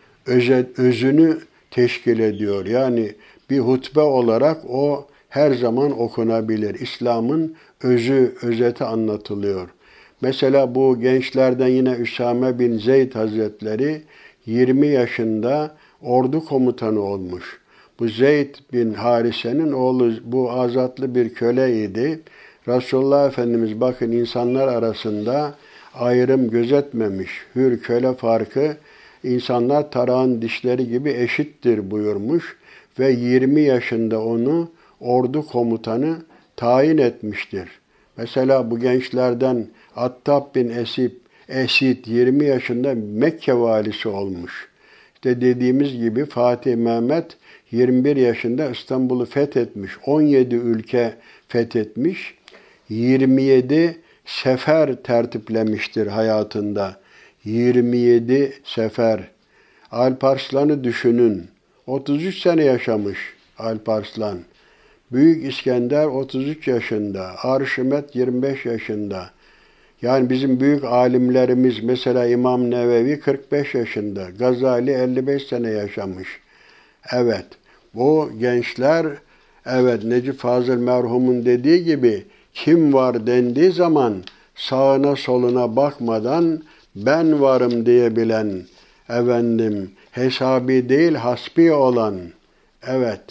özünü 0.76 1.38
teşkil 1.70 2.18
ediyor. 2.18 2.66
Yani 2.66 3.12
bir 3.50 3.58
hutbe 3.58 4.00
olarak 4.00 4.64
o 4.68 5.06
her 5.28 5.52
zaman 5.52 6.00
okunabilir. 6.00 6.74
İslam'ın 6.74 7.56
özü, 7.82 8.34
özeti 8.42 8.84
anlatılıyor. 8.84 9.68
Mesela 10.20 10.74
bu 10.74 11.00
gençlerden 11.00 11.68
yine 11.68 11.92
Üsame 11.92 12.58
bin 12.58 12.78
Zeyd 12.78 13.14
Hazretleri 13.14 14.02
20 14.46 14.86
yaşında 14.86 15.76
ordu 16.04 16.44
komutanı 16.44 17.00
olmuş. 17.00 17.60
Bu 17.98 18.08
Zeyd 18.08 18.54
bin 18.72 18.94
Harise'nin 18.94 19.72
oğlu 19.72 20.12
bu 20.24 20.50
azatlı 20.50 21.14
bir 21.14 21.34
köleydi. 21.34 22.20
Resulullah 22.68 23.28
Efendimiz 23.28 23.80
bakın 23.80 24.12
insanlar 24.12 24.68
arasında 24.68 25.54
ayrım 25.94 26.50
gözetmemiş. 26.50 27.30
Hür 27.54 27.80
köle 27.80 28.14
farkı 28.14 28.76
insanlar 29.24 29.90
tarağın 29.90 30.42
dişleri 30.42 30.88
gibi 30.88 31.10
eşittir 31.10 31.90
buyurmuş 31.90 32.56
ve 32.98 33.10
20 33.10 33.60
yaşında 33.60 34.24
onu 34.24 34.70
ordu 35.00 35.46
komutanı 35.46 36.16
tayin 36.56 36.98
etmiştir. 36.98 37.68
Mesela 38.16 38.70
bu 38.70 38.78
gençlerden 38.78 39.66
Attab 39.96 40.54
bin 40.54 40.68
Esip, 40.68 41.20
Esid 41.48 42.06
20 42.06 42.44
yaşında 42.44 42.94
Mekke 42.94 43.54
valisi 43.54 44.08
olmuş. 44.08 44.73
İşte 45.24 45.40
dediğimiz 45.40 45.96
gibi 45.96 46.24
Fatih 46.26 46.76
Mehmet 46.76 47.36
21 47.70 48.16
yaşında 48.16 48.70
İstanbul'u 48.70 49.26
fethetmiş. 49.26 49.92
17 50.06 50.54
ülke 50.54 51.14
fethetmiş. 51.48 52.34
27 52.88 53.98
sefer 54.26 55.02
tertiplemiştir 55.02 56.06
hayatında. 56.06 56.96
27 57.44 58.52
sefer. 58.64 59.20
Alparslan'ı 59.90 60.84
düşünün. 60.84 61.44
33 61.86 62.38
sene 62.38 62.64
yaşamış 62.64 63.18
Alparslan. 63.58 64.38
Büyük 65.12 65.44
İskender 65.52 66.06
33 66.06 66.68
yaşında, 66.68 67.30
Arşimet 67.42 68.16
25 68.16 68.66
yaşında. 68.66 69.30
Yani 70.04 70.30
bizim 70.30 70.60
büyük 70.60 70.84
alimlerimiz 70.84 71.82
mesela 71.82 72.26
İmam 72.26 72.70
Nevevi 72.70 73.20
45 73.20 73.74
yaşında, 73.74 74.30
Gazali 74.38 74.90
55 74.90 75.42
sene 75.42 75.70
yaşamış. 75.70 76.28
Evet, 77.12 77.46
bu 77.94 78.30
gençler 78.38 79.06
evet 79.66 80.04
Necip 80.04 80.38
Fazıl 80.38 80.76
merhumun 80.76 81.44
dediği 81.44 81.84
gibi 81.84 82.24
kim 82.54 82.94
var 82.94 83.26
dendiği 83.26 83.72
zaman 83.72 84.14
sağına 84.54 85.16
soluna 85.16 85.76
bakmadan 85.76 86.62
ben 86.96 87.40
varım 87.40 87.86
diyebilen 87.86 88.62
efendim 89.08 89.90
hesabi 90.10 90.88
değil 90.88 91.14
hasbi 91.14 91.72
olan 91.72 92.20
evet 92.86 93.22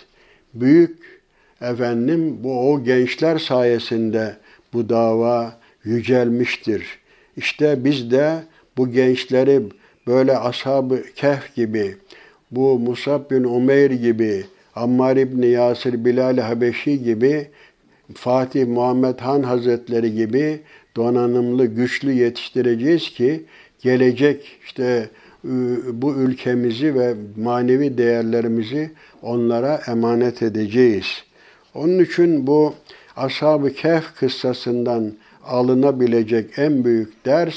büyük 0.53 1.21
efendim 1.61 2.43
bu 2.43 2.71
o 2.71 2.83
gençler 2.83 3.37
sayesinde 3.37 4.37
bu 4.73 4.89
dava 4.89 5.62
yücelmiştir. 5.83 6.99
İşte 7.37 7.83
biz 7.83 8.11
de 8.11 8.43
bu 8.77 8.91
gençleri 8.91 9.61
böyle 10.07 10.37
ashab-ı 10.37 11.03
kehf 11.15 11.55
gibi, 11.55 11.95
bu 12.51 12.79
Musab 12.79 13.31
bin 13.31 13.43
Umeyr 13.43 13.91
gibi, 13.91 14.45
Ammar 14.75 15.17
İbni 15.17 15.47
Yasir 15.47 16.05
Bilal 16.05 16.37
Habeşi 16.37 17.03
gibi, 17.03 17.47
Fatih 18.13 18.67
Muhammed 18.67 19.19
Han 19.19 19.43
Hazretleri 19.43 20.15
gibi 20.15 20.59
donanımlı, 20.95 21.65
güçlü 21.65 22.11
yetiştireceğiz 22.11 23.09
ki 23.09 23.43
gelecek 23.81 24.57
işte 24.65 25.09
bu 25.93 26.15
ülkemizi 26.15 26.95
ve 26.95 27.13
manevi 27.37 27.97
değerlerimizi 27.97 28.91
onlara 29.21 29.81
emanet 29.87 30.41
edeceğiz. 30.41 31.23
Onun 31.73 31.99
için 31.99 32.47
bu 32.47 32.73
Ashab-ı 33.17 33.73
Kehf 33.73 34.15
kıssasından 34.15 35.13
alınabilecek 35.45 36.59
en 36.59 36.83
büyük 36.85 37.25
ders 37.25 37.55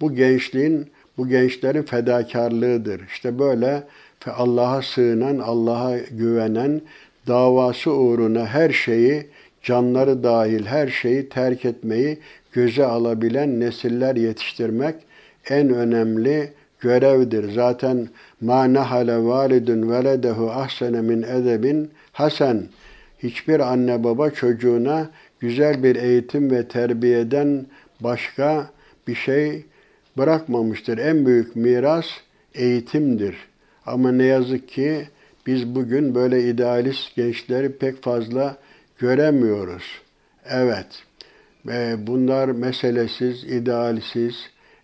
bu 0.00 0.14
gençliğin, 0.14 0.86
bu 1.18 1.28
gençlerin 1.28 1.82
fedakarlığıdır. 1.82 3.00
İşte 3.08 3.38
böyle 3.38 3.82
Allah'a 4.26 4.82
sığınan, 4.82 5.38
Allah'a 5.38 5.98
güvenen, 5.98 6.80
davası 7.26 7.90
uğruna 7.90 8.46
her 8.46 8.70
şeyi, 8.70 9.26
canları 9.62 10.22
dahil 10.22 10.66
her 10.66 10.88
şeyi 10.88 11.28
terk 11.28 11.64
etmeyi 11.64 12.18
göze 12.52 12.84
alabilen 12.84 13.60
nesiller 13.60 14.16
yetiştirmek 14.16 14.94
en 15.48 15.74
önemli 15.74 16.52
görevdir. 16.80 17.52
Zaten 17.52 18.08
ma 18.40 18.72
nahale 18.72 19.24
validun 19.24 19.90
veledehu 19.90 20.50
ahsene 20.50 21.00
min 21.00 21.22
edebin 21.22 21.90
hasen. 22.12 22.62
Hiçbir 23.18 23.60
anne 23.60 24.04
baba 24.04 24.30
çocuğuna 24.30 25.10
güzel 25.40 25.82
bir 25.82 25.96
eğitim 25.96 26.50
ve 26.50 26.68
terbiyeden 26.68 27.66
başka 28.00 28.70
bir 29.08 29.14
şey 29.14 29.64
bırakmamıştır. 30.18 30.98
En 30.98 31.26
büyük 31.26 31.56
miras 31.56 32.06
eğitimdir. 32.54 33.36
Ama 33.86 34.12
ne 34.12 34.24
yazık 34.24 34.68
ki 34.68 35.08
biz 35.46 35.74
bugün 35.74 36.14
böyle 36.14 36.48
idealist 36.48 37.16
gençleri 37.16 37.72
pek 37.72 38.02
fazla 38.02 38.56
göremiyoruz. 38.98 39.84
Evet, 40.50 40.86
bunlar 42.06 42.48
meselesiz, 42.48 43.44
idealsiz, 43.44 44.34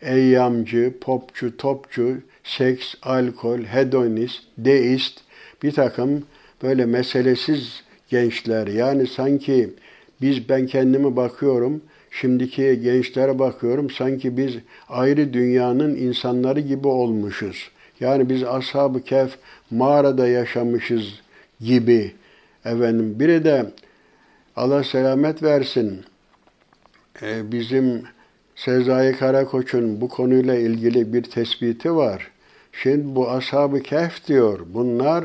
eyyamcı, 0.02 0.94
popçu, 1.00 1.56
topçu, 1.56 2.16
seks, 2.44 2.94
alkol, 3.02 3.60
hedonist, 3.60 4.42
deist 4.58 5.20
bir 5.62 5.72
takım 5.72 6.26
böyle 6.62 6.86
meselesiz 6.86 7.82
gençler. 8.08 8.66
Yani 8.66 9.06
sanki 9.06 9.70
biz 10.20 10.48
ben 10.48 10.66
kendimi 10.66 11.16
bakıyorum, 11.16 11.82
şimdiki 12.10 12.80
gençlere 12.82 13.38
bakıyorum 13.38 13.90
sanki 13.90 14.36
biz 14.36 14.54
ayrı 14.88 15.32
dünyanın 15.32 15.96
insanları 15.96 16.60
gibi 16.60 16.88
olmuşuz. 16.88 17.70
Yani 18.00 18.28
biz 18.28 18.42
ashab-ı 18.42 19.04
kehf 19.04 19.36
mağarada 19.70 20.28
yaşamışız 20.28 21.20
gibi. 21.60 22.12
Efendim 22.64 23.20
biri 23.20 23.44
de 23.44 23.66
Allah 24.56 24.84
selamet 24.84 25.42
versin. 25.42 26.04
Ee, 27.22 27.52
bizim 27.52 28.02
Sezai 28.56 29.12
Karakoç'un 29.12 30.00
bu 30.00 30.08
konuyla 30.08 30.54
ilgili 30.54 31.12
bir 31.12 31.22
tespiti 31.22 31.96
var. 31.96 32.30
Şimdi 32.72 33.16
bu 33.16 33.30
ashab-ı 33.30 33.80
kehf 33.80 34.26
diyor. 34.26 34.60
Bunlar 34.74 35.24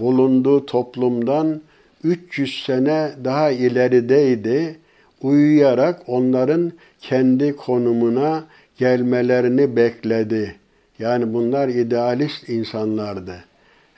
bulunduğu 0.00 0.66
toplumdan 0.66 1.60
300 2.04 2.62
sene 2.66 3.12
daha 3.24 3.50
ilerideydi. 3.50 4.76
Uyuyarak 5.22 6.02
onların 6.06 6.72
kendi 7.00 7.56
konumuna, 7.56 8.44
gelmelerini 8.78 9.76
bekledi. 9.76 10.56
Yani 10.98 11.34
bunlar 11.34 11.68
idealist 11.68 12.48
insanlardı. 12.48 13.44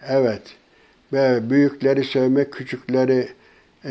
Evet. 0.09 0.43
Ve 1.13 1.51
büyükleri 1.51 2.05
sevmek, 2.05 2.53
küçükleri 2.53 3.29
e, 3.85 3.91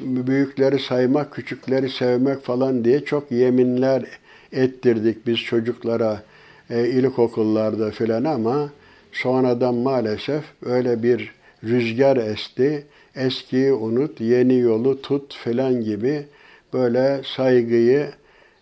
büyükleri 0.00 0.78
saymak, 0.78 1.32
küçükleri 1.32 1.90
sevmek 1.90 2.42
falan 2.42 2.84
diye 2.84 3.04
çok 3.04 3.32
yeminler 3.32 4.04
ettirdik 4.52 5.26
biz 5.26 5.38
çocuklara 5.38 6.22
e, 6.70 6.88
ilkokullarda 6.88 7.90
filan 7.90 8.24
ama 8.24 8.70
sonradan 9.12 9.74
maalesef 9.74 10.44
öyle 10.62 11.02
bir 11.02 11.32
rüzgar 11.64 12.16
esti. 12.16 12.86
Eskiyi 13.16 13.72
unut, 13.72 14.20
yeni 14.20 14.58
yolu 14.58 15.02
tut 15.02 15.34
filan 15.34 15.84
gibi 15.84 16.26
böyle 16.72 17.20
saygıyı, 17.36 18.10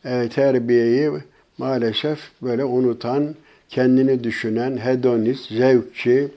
e, 0.05 0.29
terbiyeyi 0.29 1.11
maalesef 1.59 2.19
böyle 2.43 2.65
unutan, 2.65 3.35
kendini 3.69 4.25
düşünen, 4.25 4.77
hedonist, 4.77 5.49
zevkçi, 5.49 6.29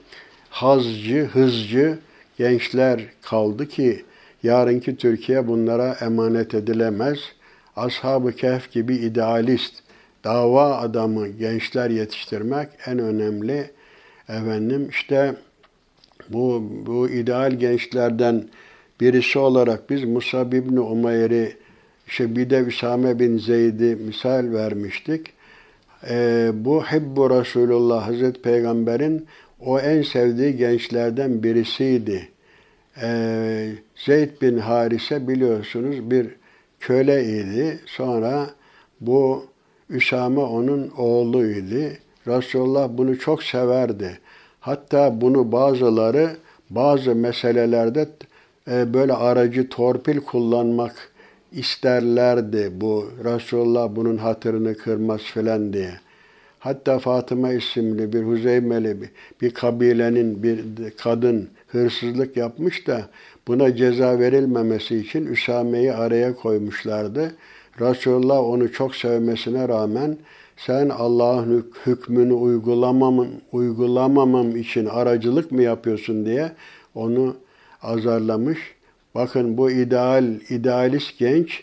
hazcı, 0.50 1.24
hızcı 1.24 1.98
gençler 2.38 3.00
kaldı 3.22 3.68
ki 3.68 4.04
yarınki 4.42 4.96
Türkiye 4.96 5.48
bunlara 5.48 5.96
emanet 6.00 6.54
edilemez. 6.54 7.18
Ashab-ı 7.76 8.32
Kehf 8.32 8.72
gibi 8.72 8.94
idealist, 8.94 9.74
dava 10.24 10.76
adamı 10.76 11.28
gençler 11.28 11.90
yetiştirmek 11.90 12.68
en 12.86 12.98
önemli 12.98 13.70
efendim 14.28 14.88
işte 14.90 15.34
bu 16.32 16.62
bu 16.86 17.08
ideal 17.08 17.52
gençlerden 17.52 18.44
birisi 19.00 19.38
olarak 19.38 19.90
biz 19.90 20.04
Musab 20.04 20.52
İbni 20.52 20.80
Umayr'i 20.80 21.56
işte 22.06 22.36
bir 22.36 22.50
de 22.50 22.58
Üsame 22.58 23.18
bin 23.18 23.38
Zeyd'i 23.38 23.96
misal 23.96 24.52
vermiştik. 24.52 25.26
Ee, 26.10 26.50
bu 26.54 26.82
Hibbu 26.84 27.30
Resulullah 27.30 28.06
Hazreti 28.06 28.42
Peygamber'in 28.42 29.26
o 29.60 29.78
en 29.78 30.02
sevdiği 30.02 30.56
gençlerden 30.56 31.42
birisiydi. 31.42 32.28
Ee, 33.02 33.68
Zeyd 33.96 34.42
bin 34.42 34.58
Harise 34.58 35.28
biliyorsunuz 35.28 36.10
bir 36.10 36.26
köleydi. 36.80 37.80
Sonra 37.86 38.50
bu 39.00 39.46
Üsame 39.90 40.40
onun 40.40 40.88
oğluydu. 40.88 41.94
Resulullah 42.26 42.88
bunu 42.92 43.18
çok 43.18 43.42
severdi. 43.42 44.18
Hatta 44.62 45.20
bunu 45.20 45.52
bazıları 45.52 46.36
bazı 46.70 47.14
meselelerde 47.14 48.08
e, 48.70 48.94
böyle 48.94 49.12
aracı 49.12 49.68
torpil 49.68 50.20
kullanmak 50.20 51.12
isterlerdi 51.52 52.70
bu 52.74 53.10
Resulullah 53.24 53.96
bunun 53.96 54.16
hatırını 54.16 54.76
kırmaz 54.76 55.20
filan 55.20 55.72
diye. 55.72 55.90
Hatta 56.58 56.98
Fatıma 56.98 57.52
isimli 57.52 58.12
bir 58.12 58.22
Huzeymeli 58.22 59.02
bir, 59.02 59.10
bir 59.40 59.54
kabilenin 59.54 60.42
bir 60.42 60.60
kadın 60.90 61.48
hırsızlık 61.68 62.36
yapmış 62.36 62.86
da 62.86 63.08
buna 63.48 63.76
ceza 63.76 64.18
verilmemesi 64.18 64.96
için 64.96 65.26
Üsame'yi 65.26 65.92
araya 65.92 66.34
koymuşlardı. 66.36 67.34
Resulullah 67.80 68.40
onu 68.40 68.72
çok 68.72 68.96
sevmesine 68.96 69.68
rağmen 69.68 70.16
sen 70.66 70.88
Allah'ın 70.88 71.72
hükmünü 71.86 72.32
uygulamamam, 72.32 73.28
uygulamamam 73.52 74.56
için 74.56 74.86
aracılık 74.86 75.52
mı 75.52 75.62
yapıyorsun 75.62 76.26
diye 76.26 76.52
onu 76.94 77.36
azarlamış. 77.82 78.58
Bakın 79.14 79.56
bu 79.56 79.70
ideal, 79.70 80.24
idealist 80.48 81.18
genç 81.18 81.62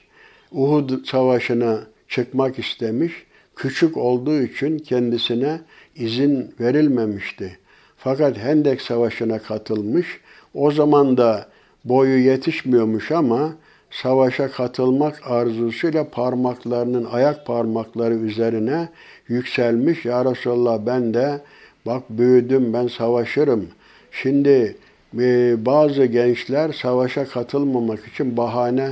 Uhud 0.52 1.06
savaşına 1.06 1.80
çıkmak 2.08 2.60
istemiş. 2.60 3.14
Küçük 3.56 3.98
olduğu 3.98 4.42
için 4.42 4.80
kendisine 4.80 5.62
izin 5.96 6.54
verilmemişti. 6.60 7.58
Fakat 7.98 8.38
Hendek 8.38 8.82
Savaşı'na 8.82 9.40
katılmış. 9.40 10.20
O 10.54 10.72
zaman 10.72 11.18
da 11.18 11.48
boyu 11.86 12.18
yetişmiyormuş 12.18 13.12
ama 13.12 13.56
savaşa 13.92 14.52
katılmak 14.52 15.28
arzusuyla 15.28 16.10
parmaklarının 16.10 17.06
ayak 17.06 17.46
parmakları 17.46 18.14
üzerine 18.14 18.90
yükselmiş. 19.28 20.06
Ya 20.06 20.26
Resulallah 20.26 20.80
ben 20.86 21.14
de 21.14 21.42
bak 21.86 22.04
büyüdüm 22.10 22.74
ben 22.74 22.88
savaşırım. 22.88 23.68
Şimdi 24.12 24.76
e, 25.20 25.56
bazı 25.66 26.06
gençler 26.06 26.74
savaşa 26.74 27.26
katılmamak 27.26 28.08
için 28.08 28.38
bahane 28.38 28.90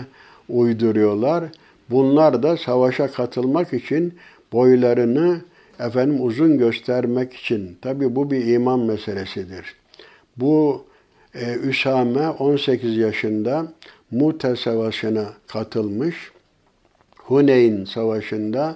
uyduruyorlar. 0.50 1.44
Bunlar 1.90 2.44
da 2.44 2.58
savaşa 2.58 3.08
katılmak 3.08 3.74
için 3.74 4.14
boylarını 4.54 5.42
efendim 5.80 6.18
uzun 6.22 6.58
göstermek 6.58 7.34
için. 7.34 7.78
Tabi 7.82 8.16
bu 8.16 8.32
bir 8.32 8.46
iman 8.46 8.80
meselesidir. 8.80 9.76
Bu 10.38 10.86
e, 11.36 11.54
Üsame 11.56 12.30
18 12.30 12.98
yaşında 12.98 13.74
Mute 14.12 14.56
Savaşı'na 14.56 15.34
katılmış. 15.48 16.32
Huneyn 17.18 17.86
Savaşı'nda 17.86 18.76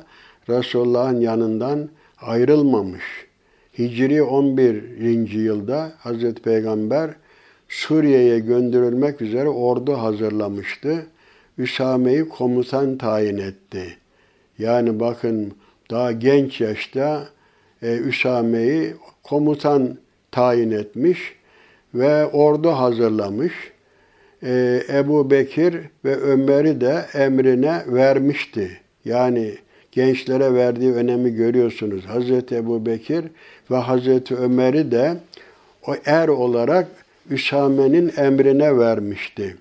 Resulullah'ın 0.50 1.20
yanından 1.20 1.90
ayrılmamış. 2.22 3.04
Hicri 3.80 4.24
11. 4.24 5.30
yılda 5.30 5.94
Hazreti 6.00 6.42
Peygamber 6.42 7.10
Suriye'ye 7.70 8.40
gönderilmek 8.40 9.22
üzere 9.22 9.50
ordu 9.50 9.94
hazırlamıştı. 9.94 11.06
Üsame'yi 11.58 12.30
komutan 12.30 12.98
tayin 12.98 13.38
etti. 13.38 13.98
Yani 14.60 15.00
bakın 15.00 15.54
daha 15.92 16.12
genç 16.12 16.62
yaşta 16.62 17.28
e, 17.82 17.98
Üsame'yi 17.98 18.94
komutan 19.24 19.98
tayin 20.32 20.72
etmiş 20.72 21.36
ve 21.94 22.26
ordu 22.26 22.70
hazırlamış. 22.70 23.71
E, 24.44 24.84
Ebu 24.90 25.32
Bekir 25.32 25.76
ve 26.06 26.16
Ömer'i 26.16 26.82
de 26.82 27.06
emrine 27.14 27.82
vermişti. 27.88 28.72
Yani 29.06 29.56
gençlere 29.92 30.54
verdiği 30.54 30.94
önemi 30.94 31.36
görüyorsunuz. 31.36 32.06
Hazreti 32.06 32.56
Ebu 32.56 32.86
Bekir 32.86 33.26
ve 33.72 33.78
Hazreti 33.78 34.36
Ömer'i 34.36 34.92
de 34.92 35.18
o 35.88 35.96
er 36.06 36.28
olarak 36.28 36.88
Üsame'nin 37.30 38.12
emrine 38.18 38.78
vermişti. 38.78 39.56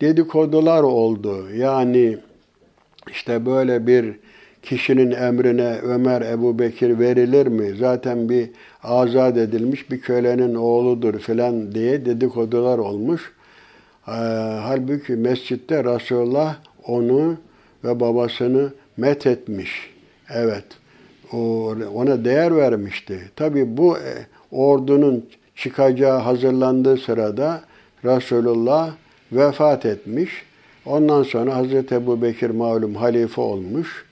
Dedikodular 0.00 0.82
oldu. 0.82 1.48
Yani 1.56 2.18
işte 3.10 3.46
böyle 3.46 3.86
bir 3.86 4.14
kişinin 4.62 5.10
emrine 5.10 5.78
Ömer 5.82 6.22
Ebu 6.22 6.58
Bekir 6.58 6.98
verilir 6.98 7.46
mi? 7.46 7.76
Zaten 7.78 8.28
bir 8.28 8.48
azat 8.82 9.36
edilmiş 9.36 9.90
bir 9.90 10.00
kölenin 10.00 10.54
oğludur 10.54 11.18
filan 11.18 11.72
diye 11.74 12.04
dedikodular 12.04 12.78
olmuş. 12.78 13.33
Ee, 14.08 14.10
halbuki 14.62 15.12
mescitte 15.12 15.84
Resulullah 15.84 16.56
onu 16.86 17.36
ve 17.84 18.00
babasını 18.00 18.72
met 18.96 19.26
etmiş. 19.26 19.90
Evet. 20.30 20.64
Ona 21.94 22.24
değer 22.24 22.56
vermişti. 22.56 23.30
Tabi 23.36 23.76
bu 23.76 23.98
e, 23.98 24.26
ordunun 24.50 25.26
çıkacağı 25.56 26.18
hazırlandığı 26.18 26.96
sırada 26.96 27.60
Resulullah 28.04 28.90
vefat 29.32 29.86
etmiş. 29.86 30.30
Ondan 30.86 31.22
sonra 31.22 31.56
Hazreti 31.56 31.94
Ebu 31.94 32.22
Bekir 32.22 32.50
malum 32.50 32.94
halife 32.94 33.40
olmuş 33.40 34.04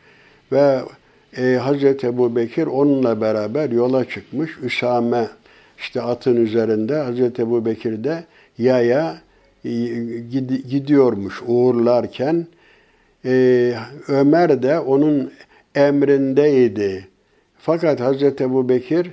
ve 0.52 0.80
e, 1.36 1.54
Hazreti 1.54 2.06
Ebu 2.06 2.36
Bekir 2.36 2.66
onunla 2.66 3.20
beraber 3.20 3.70
yola 3.70 4.04
çıkmış. 4.04 4.58
Üsame 4.62 5.28
işte 5.78 6.02
atın 6.02 6.36
üzerinde 6.36 6.96
Hazreti 6.96 7.42
Ebu 7.42 7.64
Bekir 7.64 8.04
de 8.04 8.24
yaya 8.58 9.16
gidiyormuş 10.68 11.42
uğurlarken 11.46 12.46
e, 13.24 13.74
Ömer 14.08 14.62
de 14.62 14.78
onun 14.78 15.32
emrindeydi. 15.74 17.08
Fakat 17.58 18.00
Hazreti 18.00 18.44
Ebu 18.44 18.68
Bekir 18.68 19.10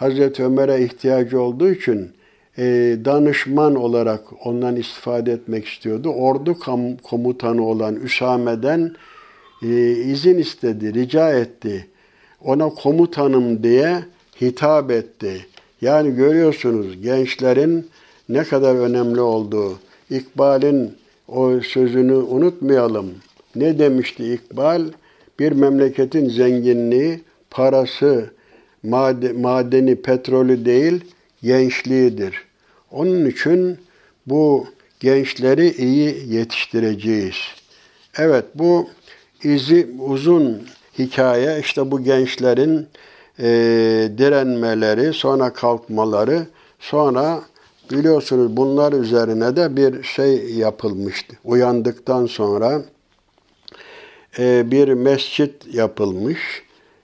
Hazreti 0.00 0.44
Ömer'e 0.44 0.84
ihtiyacı 0.84 1.40
olduğu 1.40 1.70
için 1.70 2.10
e, 2.58 2.96
danışman 3.04 3.74
olarak 3.74 4.46
ondan 4.46 4.76
istifade 4.76 5.32
etmek 5.32 5.66
istiyordu. 5.66 6.08
Ordu 6.08 6.56
komutanı 7.02 7.66
olan 7.66 7.96
Üsame'den 7.96 8.94
e, 9.62 9.90
izin 9.90 10.38
istedi, 10.38 10.94
rica 10.94 11.32
etti. 11.32 11.86
Ona 12.44 12.68
komutanım 12.68 13.62
diye 13.62 13.98
hitap 14.40 14.90
etti. 14.90 15.46
Yani 15.80 16.14
görüyorsunuz 16.14 17.02
gençlerin 17.02 17.90
ne 18.28 18.44
kadar 18.44 18.74
önemli 18.74 19.20
olduğu. 19.20 19.78
İkbal'in 20.10 20.94
o 21.28 21.60
sözünü 21.60 22.14
unutmayalım. 22.14 23.14
Ne 23.56 23.78
demişti 23.78 24.32
İkbal? 24.32 24.82
Bir 25.38 25.52
memleketin 25.52 26.28
zenginliği, 26.28 27.20
parası, 27.50 28.30
madeni, 28.82 30.02
petrolü 30.02 30.64
değil, 30.64 31.04
gençliğidir. 31.42 32.44
Onun 32.90 33.26
için 33.26 33.78
bu 34.26 34.66
gençleri 35.00 35.70
iyi 35.70 36.34
yetiştireceğiz. 36.34 37.36
Evet 38.18 38.44
bu 38.54 38.88
izi 39.42 39.90
uzun 39.98 40.62
hikaye 40.98 41.60
işte 41.60 41.90
bu 41.90 42.04
gençlerin 42.04 42.86
e, 43.38 43.48
direnmeleri, 44.18 45.12
sonra 45.12 45.52
kalkmaları, 45.52 46.46
sonra 46.80 47.42
biliyorsunuz 47.90 48.56
bunlar 48.56 48.92
üzerine 48.92 49.56
de 49.56 49.76
bir 49.76 50.02
şey 50.02 50.54
yapılmıştı. 50.54 51.36
Uyandıktan 51.44 52.26
sonra 52.26 52.82
e, 54.38 54.70
bir 54.70 54.88
mescit 54.88 55.74
yapılmış. 55.74 56.62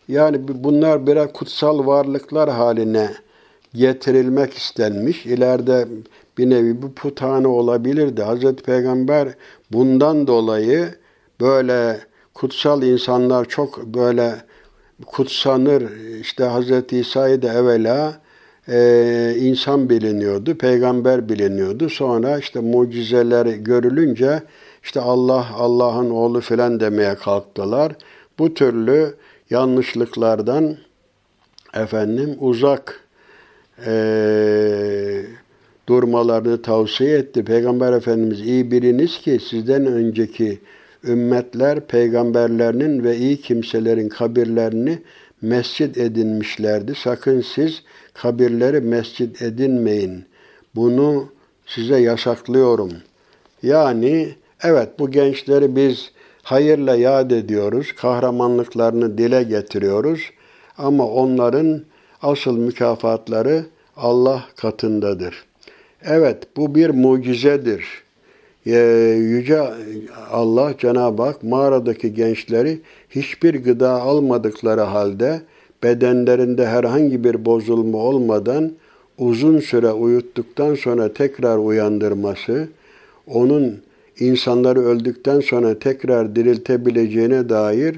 Yani 0.09 0.49
bunlar 0.49 1.07
birer 1.07 1.33
kutsal 1.33 1.87
varlıklar 1.87 2.51
haline 2.51 3.11
getirilmek 3.75 4.55
istenmiş. 4.55 5.27
İleride 5.27 5.89
bir 6.39 6.51
nevi 6.51 6.83
bu 6.83 6.95
puthane 6.95 7.47
olabilirdi. 7.47 8.23
Hazreti 8.23 8.63
Peygamber 8.63 9.29
bundan 9.73 10.27
dolayı 10.27 10.95
böyle 11.41 12.01
kutsal 12.35 12.83
insanlar 12.83 13.45
çok 13.45 13.87
böyle 13.87 14.35
kutsanır. 15.07 15.83
İşte 16.21 16.45
Hazreti 16.45 16.99
İsa'yı 16.99 17.43
da 17.43 17.53
evvela 17.53 18.21
e, 18.69 19.35
insan 19.39 19.91
biliniyordu, 19.91 20.55
peygamber 20.59 21.29
biliniyordu. 21.29 21.89
Sonra 21.89 22.39
işte 22.39 22.61
mucizeler 22.61 23.47
görülünce 23.47 24.43
işte 24.83 25.01
Allah 25.01 25.47
Allah'ın 25.55 26.11
oğlu 26.11 26.41
filan 26.41 26.81
demeye 26.81 27.15
kalktılar. 27.15 27.93
Bu 28.39 28.55
türlü 28.55 29.15
yanlışlıklardan 29.51 30.77
efendim 31.75 32.37
uzak 32.41 33.01
e, 33.87 33.93
durmalarını 35.89 36.63
tavsiye 36.63 37.19
etti. 37.19 37.45
Peygamber 37.45 37.93
Efendimiz 37.93 38.41
iyi 38.41 38.71
biriniz 38.71 39.19
ki 39.19 39.39
sizden 39.51 39.87
önceki 39.87 40.59
ümmetler 41.05 41.81
peygamberlerinin 41.81 43.05
ve 43.05 43.17
iyi 43.17 43.41
kimselerin 43.41 44.09
kabirlerini 44.09 44.99
mescit 45.43 45.99
edinmişlerdi. 45.99 46.95
Sakın 46.95 47.41
siz 47.41 47.83
kabirleri 48.23 48.81
mescit 48.81 49.43
edinmeyin. 49.43 50.25
Bunu 50.75 51.29
size 51.67 51.99
yasaklıyorum. 52.01 52.93
Yani 53.63 54.35
evet 54.63 54.99
bu 54.99 55.11
gençleri 55.11 55.77
biz 55.77 56.11
hayırla 56.43 56.97
yad 56.97 57.31
ediyoruz, 57.31 57.93
kahramanlıklarını 57.93 59.19
dile 59.19 59.43
getiriyoruz 59.43 60.31
ama 60.79 61.07
onların 61.07 61.83
asıl 62.23 62.59
mükafatları 62.59 63.65
Allah 63.97 64.45
katındadır. 64.57 65.45
Evet 66.05 66.57
bu 66.57 66.75
bir 66.75 66.91
mucizedir. 66.91 67.85
Ee, 68.67 68.73
Yüce 69.19 69.63
Allah 70.31 70.75
Cenab-ı 70.79 71.23
Hak 71.23 71.43
mağaradaki 71.43 72.15
gençleri 72.15 72.81
hiçbir 73.11 73.65
gıda 73.65 73.91
almadıkları 73.91 74.81
halde 74.81 75.41
bedenlerinde 75.87 76.67
herhangi 76.67 77.25
bir 77.25 77.45
bozulma 77.45 77.99
olmadan 77.99 78.73
uzun 79.19 79.59
süre 79.59 79.93
uyuttuktan 79.93 80.75
sonra 80.75 81.13
tekrar 81.13 81.59
uyandırması, 81.59 82.69
onun 83.27 83.83
insanları 84.21 84.81
öldükten 84.81 85.41
sonra 85.41 85.79
tekrar 85.79 86.37
diriltebileceğine 86.37 87.49
dair 87.49 87.97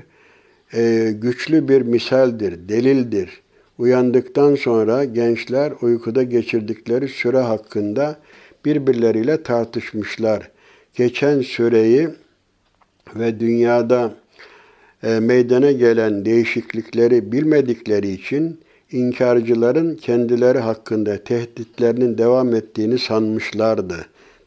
e, 0.74 1.12
güçlü 1.22 1.68
bir 1.68 1.82
misaldir, 1.82 2.68
delildir. 2.68 3.40
Uyandıktan 3.78 4.54
sonra 4.54 5.04
gençler 5.04 5.72
uykuda 5.82 6.22
geçirdikleri 6.22 7.08
süre 7.08 7.38
hakkında 7.38 8.16
birbirleriyle 8.64 9.42
tartışmışlar. 9.42 10.50
Geçen 10.94 11.40
süreyi 11.40 12.08
ve 13.16 13.40
dünyada 13.40 14.12
meydana 15.02 15.72
gelen 15.72 16.24
değişiklikleri 16.24 17.32
bilmedikleri 17.32 18.10
için 18.10 18.60
inkarcıların 18.92 19.96
kendileri 19.96 20.58
hakkında 20.58 21.24
tehditlerinin 21.24 22.18
devam 22.18 22.54
ettiğini 22.54 22.98
sanmışlardı. 22.98 23.96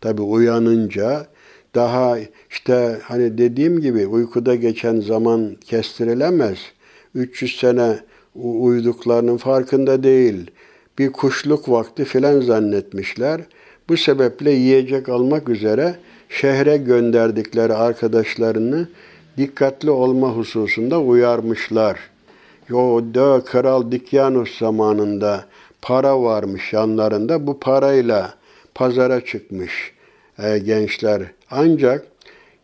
Tabi 0.01 0.21
uyanınca 0.21 1.27
daha 1.75 2.17
işte 2.49 2.97
hani 3.03 3.37
dediğim 3.37 3.81
gibi 3.81 4.07
uykuda 4.07 4.55
geçen 4.55 4.99
zaman 4.99 5.55
kestirilemez. 5.65 6.57
300 7.15 7.59
sene 7.59 7.99
uyuduklarının 8.35 9.37
farkında 9.37 10.03
değil. 10.03 10.51
Bir 10.99 11.11
kuşluk 11.11 11.69
vakti 11.69 12.05
filan 12.05 12.41
zannetmişler. 12.41 13.41
Bu 13.89 13.97
sebeple 13.97 14.51
yiyecek 14.51 15.09
almak 15.09 15.49
üzere 15.49 15.95
şehre 16.29 16.77
gönderdikleri 16.77 17.73
arkadaşlarını 17.73 18.87
dikkatli 19.37 19.91
olma 19.91 20.29
hususunda 20.29 21.01
uyarmışlar. 21.01 21.99
Yo 22.69 23.01
da 23.13 23.43
Kral 23.45 23.91
Dikyanos 23.91 24.57
zamanında 24.59 25.45
para 25.81 26.21
varmış 26.21 26.73
yanlarında. 26.73 27.47
Bu 27.47 27.59
parayla 27.59 28.33
pazara 28.75 29.25
çıkmış 29.25 29.93
e, 30.39 30.57
gençler. 30.57 31.21
Ancak 31.51 32.07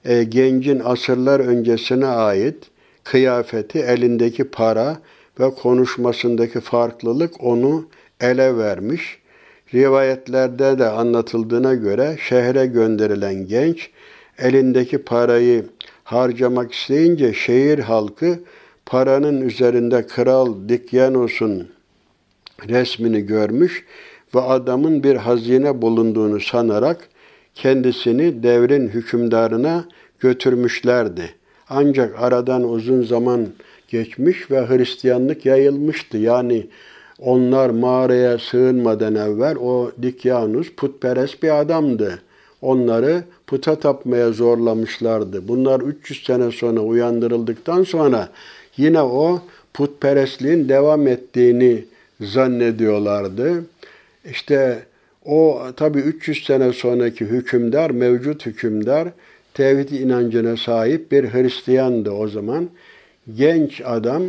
e, 0.06 0.24
gencin 0.24 0.82
asırlar 0.86 1.40
öncesine 1.40 2.06
ait 2.06 2.56
kıyafeti, 3.04 3.80
elindeki 3.80 4.44
para 4.44 4.98
ve 5.40 5.50
konuşmasındaki 5.50 6.60
farklılık 6.60 7.44
onu 7.44 7.88
ele 8.22 8.58
vermiş. 8.58 9.20
Rivayetlerde 9.74 10.80
de 10.80 10.90
anlatıldığına 10.90 11.74
göre 11.74 12.18
şehre 12.20 12.66
gönderilen 12.66 13.48
genç 13.48 13.90
elindeki 14.38 14.98
parayı 14.98 15.66
harcamak 16.08 16.74
isteyince 16.74 17.34
şehir 17.34 17.80
halkı 17.80 18.40
paranın 18.86 19.42
üzerinde 19.42 20.08
Kral 20.08 20.70
Dikyanos'un 20.70 21.68
resmini 22.70 23.22
görmüş 23.22 23.86
ve 24.36 24.42
adamın 24.42 25.04
bir 25.04 25.16
hazine 25.16 25.82
bulunduğunu 25.82 26.40
sanarak 26.40 27.10
kendisini 27.56 28.44
devrin 28.44 28.88
hükümdarına 28.88 29.86
götürmüşlerdi. 30.20 31.30
Ancak 31.70 32.22
aradan 32.22 32.70
uzun 32.70 33.04
zaman 33.04 33.48
geçmiş 33.88 34.52
ve 34.52 34.68
Hristiyanlık 34.68 35.46
yayılmıştı. 35.46 36.18
Yani 36.18 36.68
onlar 37.20 37.70
mağaraya 37.70 38.38
sığınmadan 38.38 39.16
evvel 39.16 39.56
o 39.56 39.92
Dikyanus 40.02 40.72
putperest 40.78 41.44
bir 41.44 41.60
adamdı. 41.60 42.22
Onları 42.62 43.24
puta 43.48 43.80
tapmaya 43.80 44.32
zorlamışlardı. 44.32 45.48
Bunlar 45.48 45.82
300 45.82 46.24
sene 46.24 46.52
sonra 46.52 46.80
uyandırıldıktan 46.80 47.84
sonra 47.84 48.30
yine 48.78 49.02
o 49.02 49.42
putperestliğin 49.74 50.70
devam 50.70 51.08
ettiğini 51.08 51.86
zannediyorlardı. 52.22 53.64
İşte 54.32 54.84
o 55.26 55.62
tabi 55.76 56.00
300 56.00 56.46
sene 56.46 56.74
sonraki 56.74 57.26
hükümdar, 57.26 57.90
mevcut 57.90 58.46
hükümdar 58.46 59.08
tevhid 59.54 59.90
inancına 59.90 60.58
sahip 60.58 61.12
bir 61.12 61.34
Hristiyandı 61.34 62.12
o 62.12 62.28
zaman. 62.28 62.70
Genç 63.36 63.82
adam 63.86 64.24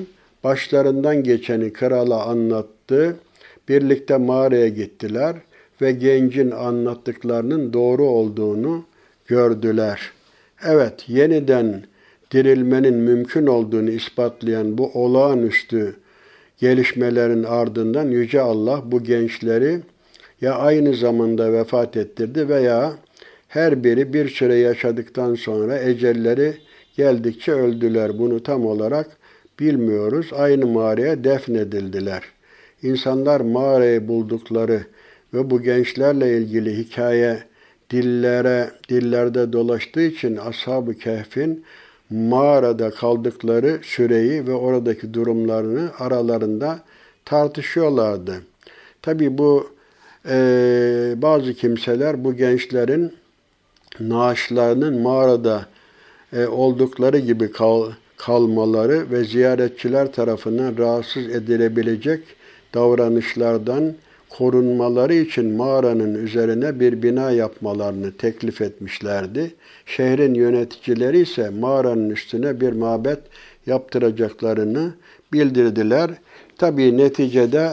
başlarından 0.44 1.22
geçeni 1.22 1.72
krala 1.72 2.24
anlattı. 2.24 3.16
Birlikte 3.68 4.16
mağaraya 4.16 4.68
gittiler 4.68 5.36
ve 5.82 5.92
gencin 5.92 6.50
anlattıklarının 6.50 7.72
doğru 7.72 8.04
olduğunu 8.04 8.84
gördüler. 9.29 10.12
Evet, 10.64 11.05
yeniden 11.09 11.85
dirilmenin 12.31 12.95
mümkün 12.95 13.47
olduğunu 13.47 13.91
ispatlayan 13.91 14.79
bu 14.79 14.91
olağanüstü 14.95 15.97
gelişmelerin 16.59 17.45
ardından 17.45 18.09
Yüce 18.11 18.41
Allah 18.41 18.83
bu 18.85 19.03
gençleri 19.03 19.81
ya 20.41 20.55
aynı 20.55 20.95
zamanda 20.95 21.53
vefat 21.53 21.97
ettirdi 21.97 22.49
veya 22.49 22.93
her 23.49 23.85
biri 23.85 24.12
bir 24.12 24.29
süre 24.29 24.55
yaşadıktan 24.55 25.35
sonra 25.35 25.79
ecelleri 25.79 26.55
geldikçe 26.97 27.53
öldüler. 27.53 28.18
Bunu 28.18 28.43
tam 28.43 28.66
olarak 28.66 29.07
bilmiyoruz. 29.61 30.31
Aynı 30.33 30.66
mağaraya 30.66 31.24
defnedildiler. 31.24 32.22
İnsanlar 32.83 33.41
mağarayı 33.41 34.09
buldukları 34.09 34.81
ve 35.35 35.51
bu 35.51 35.62
gençlerle 35.62 36.39
ilgili 36.39 36.79
hikaye 36.79 37.39
dillere, 37.91 38.70
dillerde 38.89 39.53
dolaştığı 39.53 40.03
için 40.03 40.36
Ashab-ı 40.36 40.95
Kehf'in 40.95 41.64
mağarada 42.11 42.91
kaldıkları 42.91 43.80
süreyi 43.82 44.47
ve 44.47 44.53
oradaki 44.53 45.14
durumlarını 45.14 45.91
aralarında 45.99 46.80
tartışıyorlardı. 47.24 48.43
Tabi 49.03 49.39
bu 49.39 49.70
e, 50.28 51.14
bazı 51.16 51.55
kimseler 51.55 52.24
bu 52.24 52.36
gençlerin 52.36 53.14
naaşlarının 54.01 55.03
mağarada 55.03 55.66
e, 56.32 56.47
oldukları 56.47 57.18
gibi 57.18 57.53
kal, 57.53 57.93
kalmaları 58.16 59.11
ve 59.11 59.24
ziyaretçiler 59.24 60.12
tarafından 60.12 60.78
rahatsız 60.78 61.28
edilebilecek 61.28 62.20
davranışlardan 62.74 63.95
korunmaları 64.29 65.14
için 65.14 65.57
mağaranın 65.57 66.14
üzerine 66.14 66.81
bir 66.81 67.03
bina 67.03 67.31
yapmalarını 67.31 68.12
teklif 68.12 68.61
etmişlerdi. 68.61 69.55
Şehrin 69.87 70.35
yöneticileri 70.35 71.20
ise 71.20 71.51
mağaranın 71.51 72.11
üstüne 72.11 72.61
bir 72.61 72.72
mabet 72.72 73.18
yaptıracaklarını 73.66 74.93
bildirdiler. 75.33 76.11
Tabii 76.59 76.97
neticede 76.97 77.72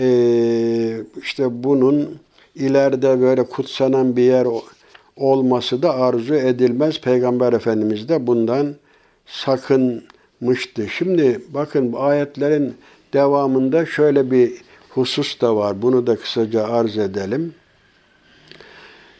eee, 0.00 1.00
işte 1.22 1.64
bunun 1.64 2.18
ileride 2.54 3.20
böyle 3.20 3.42
kutsanan 3.44 4.16
bir 4.16 4.22
yer 4.22 4.46
olması 5.16 5.82
da 5.82 5.94
arzu 5.94 6.34
edilmez. 6.34 7.00
Peygamber 7.00 7.52
Efendimiz 7.52 8.08
de 8.08 8.26
bundan 8.26 8.74
sakınmıştı. 9.26 10.88
Şimdi 10.88 11.40
bakın 11.48 11.92
bu 11.92 12.00
ayetlerin 12.00 12.74
devamında 13.12 13.86
şöyle 13.86 14.30
bir 14.30 14.52
husus 14.96 15.40
da 15.40 15.56
var. 15.56 15.82
Bunu 15.82 16.06
da 16.06 16.16
kısaca 16.16 16.64
arz 16.64 16.98
edelim. 16.98 17.54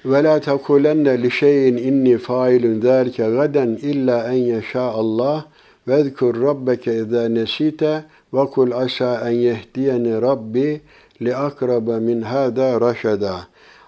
Ve 0.04 0.24
la 0.24 0.40
tekulenne 0.40 1.22
li 1.22 1.30
şeyin 1.30 1.76
inni 1.76 2.18
failun 2.18 2.80
zâlike 2.80 3.30
gaden 3.30 3.68
illa 3.68 4.32
en 4.32 4.42
yeşâ 4.52 4.80
Allah 4.80 5.44
ve 5.88 6.04
zkur 6.04 6.42
rabbeke 6.42 6.94
izâ 6.94 7.28
nesite 7.28 8.04
ve 8.34 8.46
kul 8.46 8.70
asa 8.70 9.28
en 9.28 9.34
yehdiyeni 9.34 10.22
rabbi 10.22 10.80
li 11.22 11.36
akraba 11.36 11.96
min 12.00 12.22
hâdâ 12.22 12.80
raşeda. 12.80 13.36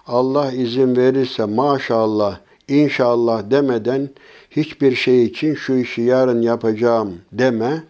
Allah 0.07 0.51
izin 0.51 0.95
verirse 0.95 1.45
maşallah, 1.45 2.39
inşallah 2.67 3.51
demeden 3.51 4.09
hiçbir 4.51 4.95
şey 4.95 5.23
için 5.23 5.55
şu 5.55 5.73
işi 5.73 6.01
yarın 6.01 6.41
yapacağım 6.41 7.17
deme. 7.31 7.83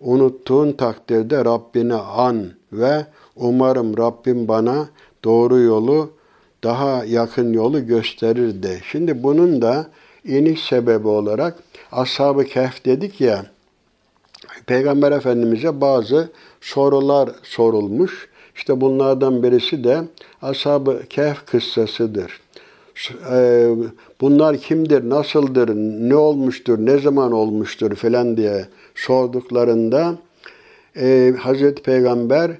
Unuttuğun 0.00 0.72
takdirde 0.72 1.44
Rabbini 1.44 1.94
an 1.94 2.52
ve 2.72 3.06
umarım 3.36 3.96
Rabbim 3.96 4.48
bana 4.48 4.88
doğru 5.24 5.58
yolu, 5.58 6.10
daha 6.64 7.04
yakın 7.04 7.52
yolu 7.52 7.86
gösterir 7.86 8.62
de. 8.62 8.78
Şimdi 8.90 9.22
bunun 9.22 9.62
da 9.62 9.86
iniş 10.24 10.64
sebebi 10.64 11.08
olarak 11.08 11.58
Ashab-ı 11.92 12.44
Kehf 12.44 12.84
dedik 12.84 13.20
ya, 13.20 13.46
Peygamber 14.66 15.12
Efendimiz'e 15.12 15.80
bazı 15.80 16.28
sorular 16.60 17.30
sorulmuş. 17.42 18.28
İşte 18.56 18.80
bunlardan 18.80 19.42
birisi 19.42 19.84
de 19.84 20.02
Ashab-ı 20.42 21.02
Kehf 21.10 21.46
kıssasıdır. 21.46 22.40
E, 23.30 23.68
bunlar 24.20 24.56
kimdir, 24.56 25.10
nasıldır, 25.10 25.68
ne 26.08 26.16
olmuştur, 26.16 26.78
ne 26.78 26.98
zaman 26.98 27.32
olmuştur 27.32 27.94
filan 27.94 28.36
diye 28.36 28.66
sorduklarında 28.94 30.14
e, 30.96 31.34
Hazreti 31.38 31.82
Peygamber 31.82 32.50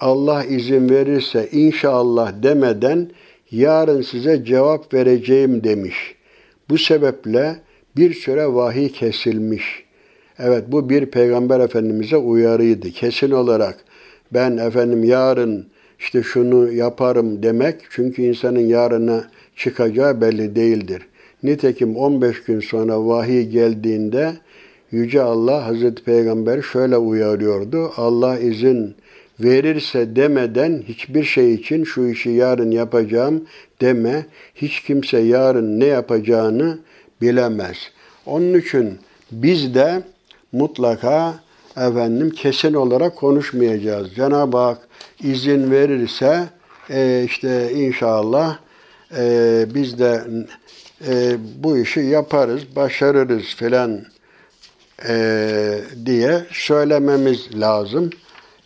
Allah 0.00 0.44
izin 0.44 0.90
verirse 0.90 1.48
inşallah 1.52 2.42
demeden 2.42 3.10
yarın 3.50 4.02
size 4.02 4.44
cevap 4.44 4.94
vereceğim 4.94 5.64
demiş. 5.64 6.14
Bu 6.68 6.78
sebeple 6.78 7.56
bir 7.96 8.14
süre 8.14 8.54
vahiy 8.54 8.88
kesilmiş. 8.88 9.84
Evet 10.38 10.64
bu 10.68 10.90
bir 10.90 11.06
peygamber 11.06 11.60
efendimize 11.60 12.16
uyarıydı. 12.16 12.90
Kesin 12.90 13.30
olarak 13.30 13.84
ben 14.34 14.56
efendim 14.56 15.04
yarın 15.04 15.66
işte 15.98 16.22
şunu 16.22 16.72
yaparım 16.72 17.42
demek 17.42 17.76
çünkü 17.90 18.22
insanın 18.22 18.66
yarına 18.66 19.30
çıkacağı 19.56 20.20
belli 20.20 20.56
değildir. 20.56 21.02
Nitekim 21.42 21.96
15 21.96 22.44
gün 22.44 22.60
sonra 22.60 23.06
vahiy 23.06 23.42
geldiğinde 23.48 24.32
Yüce 24.92 25.22
Allah 25.22 25.66
Hazreti 25.66 26.04
Peygamber 26.04 26.62
şöyle 26.62 26.96
uyarıyordu. 26.96 27.92
Allah 27.96 28.38
izin 28.38 28.94
verirse 29.42 30.16
demeden 30.16 30.82
hiçbir 30.88 31.24
şey 31.24 31.54
için 31.54 31.84
şu 31.84 32.06
işi 32.06 32.30
yarın 32.30 32.70
yapacağım 32.70 33.44
deme. 33.80 34.26
Hiç 34.54 34.82
kimse 34.82 35.18
yarın 35.18 35.80
ne 35.80 35.86
yapacağını 35.86 36.78
bilemez. 37.20 37.76
Onun 38.26 38.58
için 38.58 38.98
biz 39.32 39.74
de 39.74 40.02
mutlaka 40.52 41.34
efendim 41.76 42.30
kesin 42.30 42.74
olarak 42.74 43.16
konuşmayacağız. 43.16 44.14
Cenab-ı 44.14 44.56
Hak 44.56 44.78
izin 45.22 45.70
verirse 45.70 46.44
e, 46.90 47.22
işte 47.26 47.72
inşallah 47.72 48.58
e, 49.16 49.64
biz 49.74 49.98
de 49.98 50.24
e, 51.08 51.36
bu 51.56 51.78
işi 51.78 52.00
yaparız, 52.00 52.62
başarırız 52.76 53.44
filan 53.44 54.00
diye 56.06 56.44
söylememiz 56.50 57.60
lazım. 57.60 58.10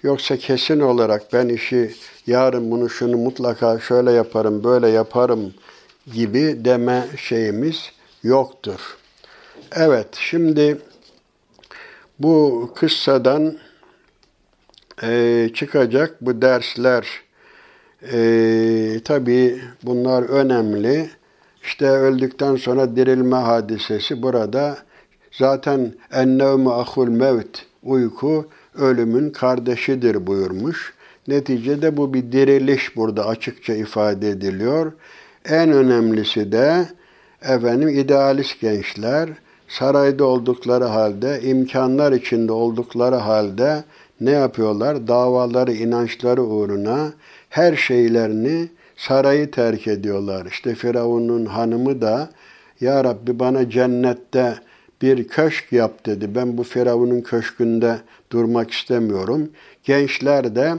Yoksa 0.04 0.36
kesin 0.36 0.80
olarak 0.80 1.32
ben 1.32 1.48
işi 1.48 1.94
yarın 2.26 2.70
bunu 2.70 2.90
şunu 2.90 3.16
mutlaka 3.16 3.78
şöyle 3.78 4.12
yaparım, 4.12 4.64
böyle 4.64 4.88
yaparım 4.88 5.54
gibi 6.12 6.64
deme 6.64 7.04
şeyimiz 7.16 7.90
yoktur. 8.22 8.96
Evet, 9.72 10.06
şimdi 10.12 10.78
bu 12.18 12.70
kıssadan 12.74 13.58
e, 15.02 15.50
çıkacak 15.54 16.16
bu 16.20 16.42
dersler 16.42 17.06
e, 18.12 19.00
tabii 19.04 19.60
bunlar 19.82 20.22
önemli. 20.22 21.10
İşte 21.62 21.88
öldükten 21.88 22.56
sonra 22.56 22.96
dirilme 22.96 23.36
hadisesi 23.36 24.22
burada 24.22 24.78
zaten 25.32 25.92
ennevme 26.12 26.70
ahul 26.70 27.08
mevt 27.08 27.62
uyku 27.82 28.48
ölümün 28.74 29.30
kardeşidir 29.30 30.26
buyurmuş. 30.26 30.94
Neticede 31.28 31.96
bu 31.96 32.14
bir 32.14 32.32
diriliş 32.32 32.96
burada 32.96 33.26
açıkça 33.26 33.74
ifade 33.74 34.28
ediliyor. 34.28 34.92
En 35.44 35.72
önemlisi 35.72 36.52
de 36.52 36.88
efendim 37.42 37.88
idealist 37.88 38.60
gençler 38.60 39.28
sarayda 39.68 40.24
oldukları 40.24 40.84
halde, 40.84 41.40
imkanlar 41.42 42.12
içinde 42.12 42.52
oldukları 42.52 43.16
halde 43.16 43.84
ne 44.20 44.30
yapıyorlar? 44.30 45.08
Davaları, 45.08 45.72
inançları 45.72 46.42
uğruna 46.42 47.12
her 47.50 47.76
şeylerini 47.76 48.68
sarayı 48.96 49.50
terk 49.50 49.86
ediyorlar. 49.86 50.46
İşte 50.46 50.74
Firavun'un 50.74 51.46
hanımı 51.46 52.00
da 52.00 52.30
Ya 52.80 53.04
Rabbi 53.04 53.38
bana 53.38 53.70
cennette 53.70 54.54
bir 55.04 55.28
köşk 55.28 55.72
yap 55.72 56.06
dedi. 56.06 56.34
Ben 56.34 56.58
bu 56.58 56.62
Firavun'un 56.62 57.20
köşkünde 57.20 57.98
durmak 58.32 58.70
istemiyorum. 58.70 59.48
Gençler 59.82 60.56
de 60.56 60.74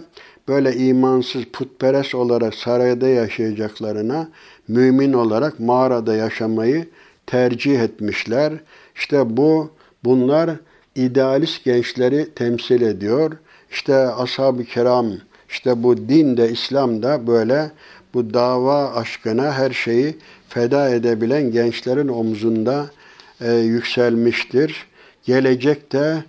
böyle 0.48 0.74
imansız, 0.74 1.44
putperest 1.54 2.16
olarak 2.16 2.56
sarayda 2.56 3.08
yaşayacaklarına 3.08 4.30
mümin 4.68 5.14
olarak 5.14 5.60
mağarada 5.60 6.16
yaşamayı 6.16 6.88
tercih 7.28 7.80
etmişler. 7.80 8.54
İşte 8.96 9.38
bu 9.38 9.72
bunlar 10.04 10.50
idealist 10.96 11.64
gençleri 11.64 12.34
temsil 12.36 12.82
ediyor. 12.82 13.32
İşte 13.72 13.96
ashab-ı 13.96 14.64
kiram, 14.64 15.08
işte 15.50 15.84
bu 15.84 15.98
din 15.98 16.38
de 16.38 16.52
İslam 16.52 17.04
da 17.04 17.28
böyle 17.28 17.72
bu 18.14 18.34
dava 18.34 18.94
aşkına 18.94 19.54
her 19.54 19.72
şeyi 19.72 20.18
feda 20.50 20.90
edebilen 20.90 21.52
gençlerin 21.52 22.08
omzunda 22.08 22.86
e, 23.42 23.54
yükselmiştir. 23.54 24.86
Gelecek 25.26 25.92
de 25.92 26.24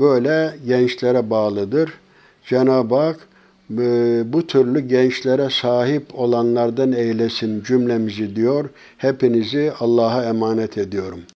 böyle 0.00 0.54
gençlere 0.66 1.30
bağlıdır. 1.30 1.92
Cenab-ı 2.46 2.94
Hak 2.94 3.28
e, 3.70 4.22
bu 4.32 4.46
türlü 4.46 4.80
gençlere 4.80 5.50
sahip 5.50 6.14
olanlardan 6.14 6.92
eylesin 6.92 7.62
cümlemizi 7.64 8.36
diyor. 8.36 8.70
Hepinizi 8.98 9.72
Allah'a 9.80 10.24
emanet 10.24 10.78
ediyorum. 10.78 11.20